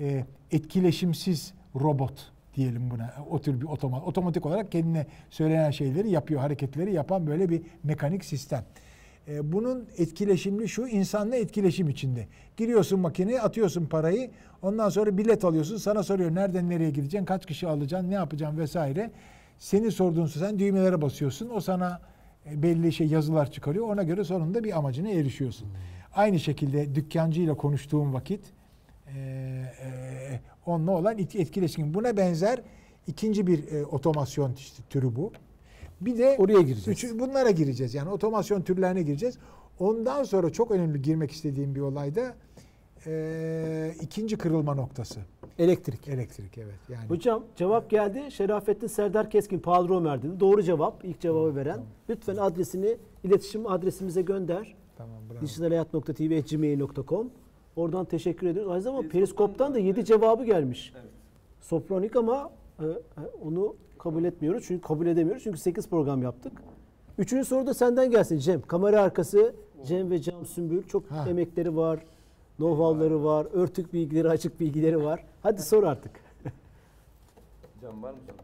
[0.00, 3.14] e, etkileşimsiz robot diyelim buna.
[3.30, 4.02] O tür bir otomat.
[4.02, 8.64] Otomatik olarak kendine söylenen şeyleri yapıyor, hareketleri yapan böyle bir mekanik sistem.
[9.28, 12.26] E, bunun etkileşimli şu insanla etkileşim içinde.
[12.56, 14.30] Giriyorsun makineye atıyorsun parayı
[14.62, 19.10] ondan sonra bilet alıyorsun sana soruyor nereden nereye gideceksin kaç kişi alacaksın ne yapacaksın vesaire.
[19.58, 22.00] Seni sorduğun sen düğmelere basıyorsun o sana
[22.52, 25.68] belli şey yazılar çıkarıyor ona göre sonunda bir amacına erişiyorsun.
[26.14, 28.40] Aynı şekilde dükkancıyla konuştuğum vakit
[29.06, 29.18] e,
[29.82, 32.62] e, onunla olan et- etkileşim buna benzer
[33.06, 34.54] ikinci bir e, otomasyon
[34.90, 35.32] türü bu.
[36.00, 36.88] Bir de Oraya gireceğiz.
[37.04, 37.94] Üçü- bunlara gireceğiz.
[37.94, 39.38] Yani otomasyon türlerine gireceğiz.
[39.78, 42.34] Ondan sonra çok önemli girmek istediğim bir olay da
[43.06, 45.20] eee, ikinci kırılma noktası.
[45.58, 46.08] Elektrik.
[46.08, 46.74] Elektrik evet.
[46.88, 48.22] Yani Hocam cevap geldi.
[48.30, 50.40] Şerafettin Serdar Keskin Paul Romer dedi.
[50.40, 51.04] Doğru cevap.
[51.04, 51.80] ilk cevabı veren.
[52.10, 54.74] Lütfen adresini iletişim adresimize gönder.
[54.96, 55.40] tamam bravo.
[55.40, 57.30] dijitalhayat.tv.gmail.com
[57.76, 58.72] Oradan teşekkür ediyoruz.
[58.72, 60.92] Aynı zamanda Periskop'tan da da- 7 cevabı gelmiş.
[60.96, 61.10] Evet.
[61.60, 62.50] Sopronik ama
[62.80, 62.90] e, e,
[63.44, 64.64] onu kabul etmiyoruz.
[64.68, 65.42] Çünkü kabul edemiyoruz.
[65.42, 66.52] Çünkü 8 program yaptık.
[67.18, 68.62] Üçüncü soru da senden gelsin Cem.
[68.62, 69.54] Kamera arkası
[69.86, 70.82] Cem ve Cam Sümbül.
[70.82, 71.28] Çok Ha.
[71.28, 72.00] emekleri var.
[72.58, 73.46] Know-how'ları var.
[73.52, 75.24] Örtük bilgileri, açık bilgileri var.
[75.42, 76.12] Hadi sor artık.
[77.82, 78.36] Can var mı soru?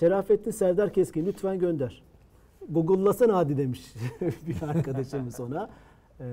[0.00, 2.02] Şerafettin Serdar Keskin lütfen gönder.
[2.68, 5.70] Google'lasana hadi demiş bir arkadaşımız ona.
[6.20, 6.24] Ee,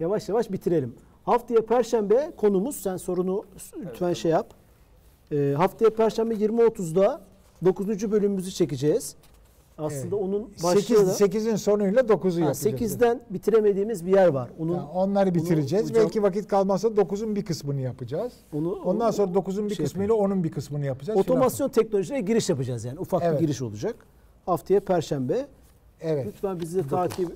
[0.00, 0.94] yavaş yavaş bitirelim.
[1.24, 3.44] Haftaya Perşembe konumuz sen sorunu
[3.76, 4.16] lütfen tamam.
[4.16, 4.54] şey yap.
[5.32, 7.20] Ee, haftaya Perşembe 20.30'da
[7.64, 8.10] 9.
[8.10, 9.16] bölümümüzü çekeceğiz.
[9.80, 10.24] Aslında Evet.
[10.28, 12.62] onun başlığı da 8, 8'in sonuyla 9'u Ha, yapacağız.
[12.66, 14.50] 8'den bitiremediğimiz bir yer var.
[14.58, 15.90] Onun Yani onları bitireceğiz.
[15.90, 18.32] hocam- Belki vakit kalmazsa 9'un bir kısmını yapacağız.
[18.52, 21.20] onu Ondan sonra 9'un bir şey kısmıyla onun bir kısmını yapacağız.
[21.20, 22.98] otomasyon teknolojisine giriş yapacağız yani.
[23.00, 23.34] Ufak Evet.
[23.40, 23.94] bir giriş olacak.
[24.46, 25.46] Haftaya Perşembe.
[26.00, 26.26] Evet.
[26.26, 27.28] Lütfen bizi de takip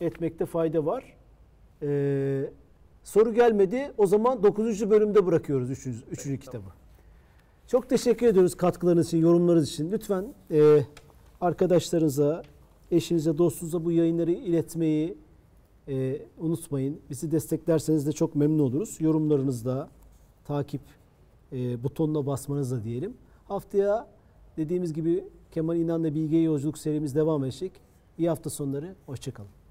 [0.00, 1.04] etmekte fayda var.
[1.82, 2.50] Ee,
[3.04, 3.92] soru gelmedi.
[3.98, 4.90] O zaman 9.
[4.90, 5.86] bölümde bırakıyoruz 3.
[6.10, 6.64] üçüncü kitabı.
[7.66, 9.92] Çok teşekkür ediyoruz katkılarınız için, yorumlarınız için.
[9.92, 10.78] Lütfen e,
[11.44, 12.42] arkadaşlarınıza,
[12.90, 15.18] Eşinize, dostunuza bu yayınları iletmeyi
[15.88, 17.00] e, unutmayın.
[17.10, 18.96] Bizi desteklerseniz de çok memnun oluruz.
[19.00, 19.88] Yorumlarınızda
[20.44, 20.80] takip
[21.52, 23.14] e, butonuna basmanızla diyelim.
[23.48, 24.08] Haftaya
[24.56, 27.72] dediğimiz gibi Kemal İnan'la Bilge'ye yolculuk serimiz devam edecek.
[28.18, 28.94] İyi hafta sonları.
[29.06, 29.63] Hoşçakalın.